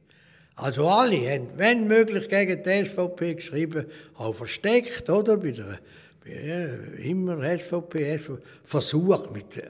Also 0.55 0.87
alle 0.87 1.31
haben, 1.31 1.47
wenn 1.55 1.87
möglich, 1.87 2.29
gegen 2.29 2.61
die 2.61 2.85
SVP 2.85 3.35
geschrieben, 3.35 3.85
auch 4.15 4.35
versteckt, 4.35 5.09
oder? 5.09 5.37
Bei 5.37 5.51
der, 5.51 5.79
bei, 6.23 7.03
immer 7.03 7.37
SVP, 7.57 8.17
SVP, 8.19 8.41
versucht 8.63 9.33
mit 9.33 9.57
äh, 9.57 9.63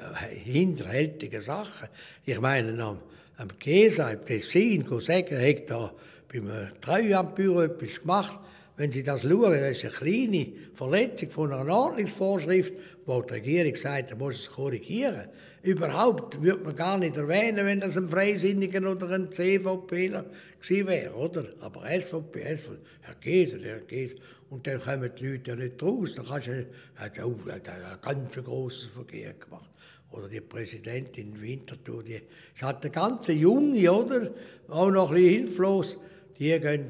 hinterhältigen 0.43 1.39
Sachen. 1.39 1.87
Ich 2.25 2.39
meine, 2.39 2.83
am, 2.83 2.99
am 3.37 3.47
Gesa, 3.59 4.11
im 4.11 4.25
Tessin, 4.25 4.85
sagen, 4.99 5.41
hat 5.41 5.69
da 5.69 5.93
beim 6.31 6.49
Treuhandbüro 6.81 7.61
etwas 7.61 8.01
gemacht. 8.01 8.39
Wenn 8.75 8.91
Sie 8.91 9.03
das 9.03 9.21
schauen, 9.21 9.53
das 9.53 9.77
ist 9.77 9.85
eine 9.85 9.93
kleine 9.93 10.47
Verletzung 10.73 11.29
von 11.29 11.53
einer 11.53 11.73
Ordnungsvorschrift, 11.73 12.73
wo 13.05 13.21
die 13.21 13.33
Regierung 13.33 13.75
sagt, 13.75 14.11
da 14.11 14.15
muss 14.15 14.39
es 14.39 14.51
korrigieren. 14.51 15.27
Überhaupt 15.61 16.41
würde 16.41 16.63
man 16.63 16.75
gar 16.75 16.97
nicht 16.97 17.15
erwähnen, 17.15 17.65
wenn 17.65 17.79
das 17.79 17.97
ein 17.97 18.09
Freisinniger 18.09 18.89
oder 18.89 19.09
ein 19.11 19.31
CVPler 19.31 20.25
gewesen 20.59 20.87
wäre, 20.87 21.13
oder? 21.13 21.45
Aber 21.61 21.85
SVP, 21.87 22.55
SVP, 22.55 22.77
Herr 23.01 23.15
Geser, 23.15 23.59
Herr 23.61 23.79
Geser. 23.79 24.15
Und 24.49 24.67
dann 24.67 24.79
kommen 24.79 25.09
die 25.17 25.27
Leute 25.27 25.51
ja 25.51 25.55
nicht 25.55 25.81
raus. 25.81 26.15
Dann 26.15 26.25
kannst 26.25 26.47
du, 26.47 26.67
hat 26.95 27.17
er 27.17 27.25
hat 27.25 27.69
ein 27.69 28.01
ganz 28.01 28.35
grosses 28.43 28.85
Vergehen 28.85 29.39
gemacht. 29.39 29.69
Oder 30.11 30.29
die 30.29 30.41
Präsidentin 30.41 31.41
Winterthur, 31.41 32.03
die 32.03 32.21
hat 32.61 32.83
eine 32.83 32.91
ganze 32.91 33.31
Junge, 33.31 33.91
oder? 33.91 34.31
Auch 34.67 34.91
noch 34.91 35.09
ein 35.09 35.15
bisschen 35.15 35.45
hilflos. 35.45 35.97
Die 36.37 36.59
gehen 36.59 36.87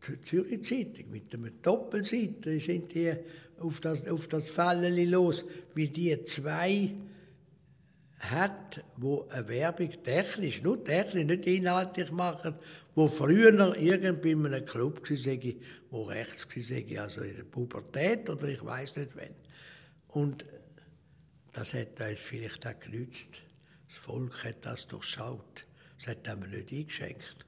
zur 0.00 0.22
Zürich 0.22 0.64
Zeitung 0.64 1.10
mit 1.10 1.32
einer 1.34 1.50
Doppelseite 1.62 2.58
sind 2.58 2.94
die 2.94 3.12
auf 3.60 3.80
das, 3.80 4.06
auf 4.08 4.28
das 4.28 4.50
Fallen 4.50 5.10
los, 5.10 5.44
weil 5.74 5.88
die 5.88 6.24
zwei 6.24 6.94
hat, 8.18 8.84
wo 8.96 9.26
eine 9.30 9.48
Werbung 9.48 9.90
technisch, 10.02 10.62
nur 10.62 10.84
technisch, 10.84 11.24
nicht 11.24 11.46
inhaltlich 11.46 12.10
machen, 12.12 12.54
wo 12.94 13.08
früher 13.08 13.76
irgendwie 13.76 14.32
in 14.32 14.46
einem 14.46 14.64
Club 14.64 15.08
war, 15.08 15.52
wo 15.90 16.02
rechts 16.02 16.46
war, 16.46 17.02
also 17.02 17.22
in 17.22 17.36
der 17.36 17.44
Pubertät 17.44 18.28
oder 18.28 18.48
ich 18.48 18.64
weiß 18.64 18.96
nicht 18.96 19.16
wann. 19.16 19.34
Und 20.08 20.44
das 21.52 21.74
hat 21.74 22.00
uns 22.00 22.20
vielleicht 22.20 22.66
auch 22.66 22.78
genützt. 22.78 23.42
Das 23.88 23.98
Volk 23.98 24.44
hat 24.44 24.64
das 24.64 24.86
durchschaut. 24.86 25.66
Das 25.96 26.08
hat 26.08 26.26
man 26.26 26.50
nicht 26.50 26.72
eingeschenkt. 26.72 27.46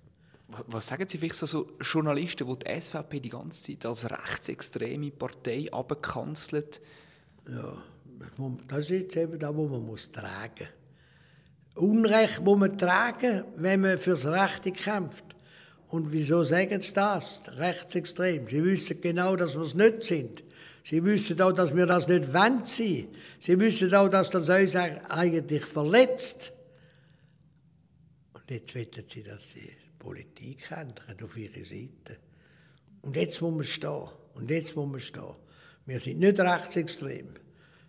Was 0.67 0.87
sagen 0.87 1.09
Sie 1.09 1.19
vielleicht 1.19 1.37
so 1.37 1.69
Journalisten, 1.81 2.47
die 2.47 2.65
die 2.65 2.81
SVP 2.81 3.21
die 3.21 3.29
ganze 3.31 3.63
Zeit 3.63 3.87
als 3.87 4.11
rechtsextreme 4.11 5.11
Partei 5.11 5.73
abkanzelt? 5.73 6.83
Ja, 7.49 7.83
das 8.69 8.81
ist 8.81 8.91
jetzt 8.91 9.17
eben 9.17 9.39
das, 9.39 9.51
was 9.51 9.71
man 9.71 9.87
muss 9.87 10.11
tragen 10.11 10.69
muss. 11.75 11.85
Unrecht 11.85 12.43
muss 12.43 12.59
man 12.59 12.77
tragen, 12.77 13.45
wenn 13.57 13.81
man 13.81 13.99
fürs 13.99 14.27
Rechte 14.27 14.73
kämpft. 14.73 15.25
Und 15.89 16.13
wieso 16.13 16.43
sagen 16.43 16.81
sie 16.81 16.95
das? 16.95 17.43
Rechtsextrem. 17.49 18.47
Sie 18.47 18.65
wissen 18.65 19.01
genau, 19.01 19.37
dass 19.37 19.55
wir 19.55 19.63
es 19.63 19.75
nicht 19.75 20.05
sind. 20.05 20.45
Sie 20.85 21.03
wissen 21.05 21.41
auch, 21.41 21.53
dass 21.53 21.75
wir 21.75 21.87
das 21.87 22.09
nicht 22.09 22.33
wollen 22.33 22.65
sein. 22.65 23.09
Sie 23.39 23.59
wissen 23.59 23.95
auch, 23.95 24.09
dass 24.09 24.31
das 24.31 24.49
uns 24.49 24.75
eigentlich 24.77 25.65
verletzt. 25.65 26.53
Und 28.35 28.51
jetzt 28.51 28.75
wetten 28.75 29.05
sie, 29.07 29.23
dass 29.23 29.51
sie 29.51 29.71
Politik 30.03 30.69
ändern 30.73 31.17
auf 31.23 31.37
ihre 31.37 31.63
Seite. 31.63 32.19
Und 33.03 33.15
jetzt 33.15 33.41
muss 33.41 33.55
man 33.55 33.65
stehen. 33.65 34.09
Und 34.35 34.51
jetzt 34.51 34.75
muss 34.75 34.91
man 34.91 34.99
stehen. 34.99 35.37
Wir 35.87 36.01
sind 36.01 36.19
nicht 36.19 36.41
rechtsextrem. 36.41 37.35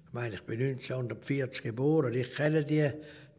Ich 0.06 0.14
meine, 0.14 0.36
ich 0.36 0.44
bin 0.44 0.62
1940 0.62 1.64
geboren. 1.64 2.14
Ich 2.14 2.36
kenne 2.36 2.64
die, 2.64 2.88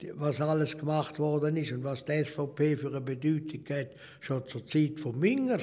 die, 0.01 0.11
was 0.15 0.41
alles 0.41 0.77
gemacht 0.77 1.21
worden 1.21 1.57
ist 1.57 1.71
und 1.71 1.85
was 1.85 2.05
die 2.05 2.25
SVP 2.25 2.77
für 2.77 2.89
eine 2.89 3.01
Bedeutung 3.01 3.65
hat, 3.71 3.91
schon 4.19 4.45
zur 4.49 4.67
Zeit 4.67 4.99
von 4.99 5.21
Minger 5.21 5.61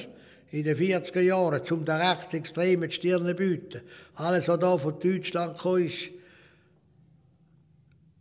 in 0.50 0.64
den 0.64 0.76
40er 0.76 1.20
Jahren, 1.20 1.60
um 1.70 1.84
den 1.84 1.96
Rechtsextremen 1.96 2.88
die 2.88 2.94
Stirn 2.94 3.26
zu 3.26 3.34
bieten. 3.34 3.82
Alles, 4.14 4.48
was 4.48 4.58
da 4.58 4.78
von 4.78 4.98
Deutschland 4.98 5.58
kam, 5.58 5.78
ist 5.78 6.12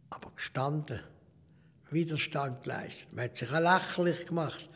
aber 0.09 0.31
gestanden. 0.35 0.99
Widerstand 1.91 2.63
geleistet. 2.63 3.07
Man 3.13 3.25
hat 3.25 3.37
sich 3.37 3.51
auch 3.51 3.59
lächerlich 3.59 4.25
gemacht. 4.25 4.69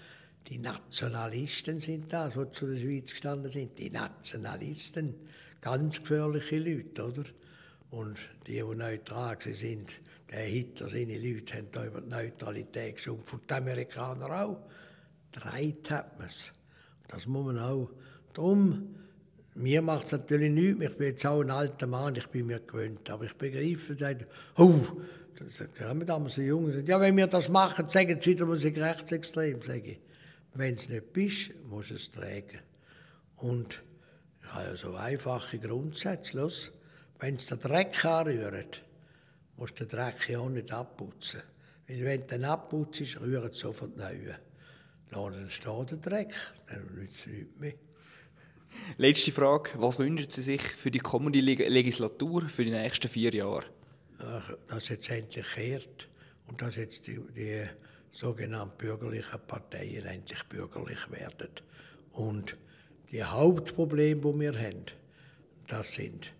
Die 0.48 0.60
Nationalisten 0.60 1.80
sind 1.80 2.14
das, 2.14 2.36
die 2.36 2.52
zu 2.52 2.68
der 2.68 2.78
Schweiz 2.78 3.10
gestanden 3.12 3.50
sind. 3.50 3.80
Die 3.80 3.90
Nationalisten, 3.90 5.16
ganz 5.60 6.00
gefährliche 6.00 6.58
Leute, 6.58 7.04
oder? 7.04 7.24
Und 7.90 8.18
die, 8.46 8.54
die 8.54 8.76
neutral 8.76 9.38
sind, 9.42 9.90
der 10.32 10.42
Hitler, 10.42 10.90
seine 10.90 11.18
Leute, 11.18 11.58
haben 11.58 11.68
da 11.72 11.86
über 11.86 12.02
die 12.02 12.10
Neutralität 12.10 12.96
geschumpft. 12.96 13.34
Und 13.34 13.50
die 13.50 13.54
Amerikaner 13.54 14.44
auch. 14.44 14.58
Dreit 15.32 15.90
hat 15.90 16.18
man 16.18 16.28
es. 16.28 16.54
Das 17.08 17.26
muss 17.26 17.46
man 17.46 17.60
auch. 17.60 17.90
Darum, 18.34 18.96
mir 19.56 19.82
macht 19.82 20.06
es 20.06 20.12
natürlich 20.12 20.52
nichts. 20.52 20.82
Ich 20.82 20.98
bin 20.98 21.08
jetzt 21.08 21.26
auch 21.26 21.42
ein 21.42 21.50
alter 21.50 21.88
Mann, 21.88 22.16
ich 22.16 22.28
bin 22.28 22.48
mir 22.48 22.60
gewöhnt. 22.60 23.10
Aber 23.10 23.26
ich 23.26 23.34
begreife, 23.34 23.96
dass, 23.96 24.16
oh, 24.58 24.80
da 25.80 25.90
haben 25.90 26.06
damals 26.06 26.36
so 26.36 26.42
Jungen 26.42 26.68
gesagt, 26.68 26.88
ja, 26.88 27.00
wenn 27.00 27.18
wir 27.18 27.28
das 27.28 27.50
machen, 27.50 27.90
sagen 27.90 28.20
sie 28.20 28.32
wieder, 28.32 28.48
wir 28.48 28.56
sind 28.56 28.78
rechtsextrem, 28.78 29.62
sage 29.62 29.92
ich. 29.92 30.00
Wenn 30.56 30.76
es 30.76 30.88
nicht 30.88 31.12
bist, 31.12 31.52
musst 31.66 31.92
du 31.92 31.96
es 31.96 32.10
tragen. 32.10 32.60
Und 33.36 33.84
ich 34.42 34.48
habe 34.54 34.66
ja 34.66 34.76
so 34.76 34.96
einfache 34.96 35.60
Grundsätze. 35.60 36.38
Los, 36.38 36.72
wenn 37.20 37.36
es 37.36 37.48
den 37.48 37.60
Dreck 37.60 38.06
anrührt, 38.06 38.82
musst 39.58 39.80
du 39.80 39.86
den 39.86 39.90
Dreck 39.90 40.30
ja 40.30 40.40
auch 40.40 40.50
nicht 40.50 40.72
abputzen. 40.72 41.42
Weil 41.88 42.06
wenn 42.06 42.22
du 42.22 42.28
den 42.28 42.46
abputzt, 42.46 43.20
rührt 43.20 43.54
es 43.54 43.60
sofort 43.60 43.98
neu. 43.98 44.34
Dann 45.12 45.50
steht 45.50 45.92
der 45.92 45.98
Dreck, 45.98 46.34
dann 46.68 46.96
nützt 46.96 47.20
es 47.20 47.28
nichts 47.28 47.60
mehr. 47.60 47.74
Letzte 48.98 49.32
Frage. 49.32 49.72
Was 49.76 50.00
wünschen 50.00 50.30
Sie 50.30 50.42
sich 50.42 50.62
für 50.62 50.92
die 50.92 51.00
kommende 51.00 51.40
Legislatur, 51.40 52.48
für 52.48 52.64
die 52.64 52.72
nächsten 52.72 53.08
vier 53.08 53.34
Jahre? 53.34 53.66
Dass 54.68 54.90
jetzt 54.90 55.10
endlich 55.10 55.46
kehrt 55.54 56.08
und 56.48 56.62
dass 56.62 56.78
jetzt 56.78 57.08
die, 57.08 57.20
die 57.36 57.66
sogenannten 58.10 58.78
bürgerlichen 58.78 59.40
Parteien 59.48 60.06
endlich 60.06 60.44
bürgerlich 60.44 61.12
werden. 61.12 61.50
Und 62.12 62.58
die 63.12 63.24
Hauptprobleme, 63.24 64.22
die 64.22 64.40
wir 64.40 64.54
haben, 64.54 64.86
das 65.68 65.94
sind 65.94 66.32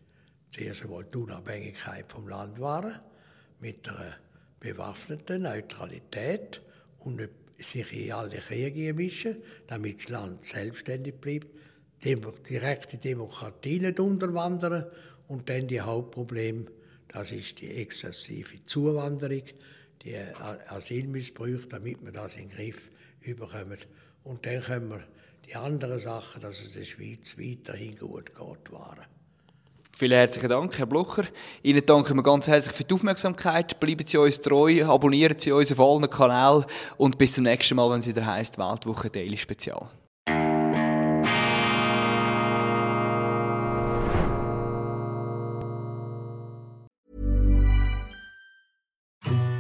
zuerst 0.52 0.84
einmal 0.84 1.04
die 1.06 1.18
Unabhängigkeit 1.18 2.12
vom 2.12 2.28
Landwaren 2.28 3.00
mit 3.60 3.88
einer 3.90 4.16
bewaffneten 4.60 5.44
Neutralität 5.44 6.62
und 7.00 7.18
nicht 7.18 7.32
sich 7.58 7.92
in 7.94 8.12
alle 8.12 8.38
Kriege 8.38 8.94
mischen, 8.94 9.38
damit 9.68 10.00
das 10.00 10.10
Land 10.10 10.46
selbstständig 10.46 11.16
bleibt, 11.16 11.48
direkte 12.04 12.98
Demokratie 12.98 13.80
nicht 13.80 14.00
unterwandern 14.00 14.86
und 15.28 15.50
dann 15.50 15.68
die 15.68 15.82
Hauptprobleme, 15.82 16.66
das 17.08 17.32
ist 17.32 17.62
die 17.62 17.72
exzessive 17.72 18.64
Zuwanderung, 18.66 19.44
die 20.06 20.16
Asylmissbrauch, 20.70 21.66
damit 21.70 22.04
wir 22.06 22.12
das 22.12 22.36
in 22.36 22.50
den 22.50 22.56
Griff 22.56 22.90
überkommen. 23.22 23.80
Und 24.24 24.46
dann 24.46 24.62
können 24.62 24.90
wir 24.90 25.04
die 25.48 25.56
anderen 25.56 26.00
Sachen, 26.00 26.42
dass 26.42 26.62
es 26.62 26.74
der 26.74 26.84
Schweiz 26.84 27.36
weiterhin 27.38 27.98
gut 27.98 28.28
geht, 28.28 28.72
wahren. 28.72 29.06
Vielen 29.98 30.12
herzlichen 30.12 30.50
Dank, 30.50 30.78
Herr 30.78 30.86
Blucher. 30.86 31.24
Ihnen 31.64 31.86
danken 31.86 32.18
wir 32.18 32.24
ganz 32.24 32.48
herzlich 32.48 32.76
für 32.76 32.84
die 32.84 32.94
Aufmerksamkeit. 32.94 33.80
Bleiben 33.80 34.06
Sie 34.06 34.18
uns 34.18 34.42
treu, 34.42 34.84
abonnieren 34.86 35.40
Sie 35.40 35.54
uns 35.54 35.72
auf 35.72 35.80
allen 35.80 36.10
Kanälen 36.10 36.66
und 36.98 37.18
bis 37.18 37.34
zum 37.34 37.46
nächsten 37.46 37.76
Mal, 37.76 37.90
wenn 37.92 38.00
es 38.00 38.08
wieder 38.08 38.26
heisst 38.26 38.58
Weltwoche 38.58 39.10
Daily 39.10 39.38
Spezial. 39.38 39.88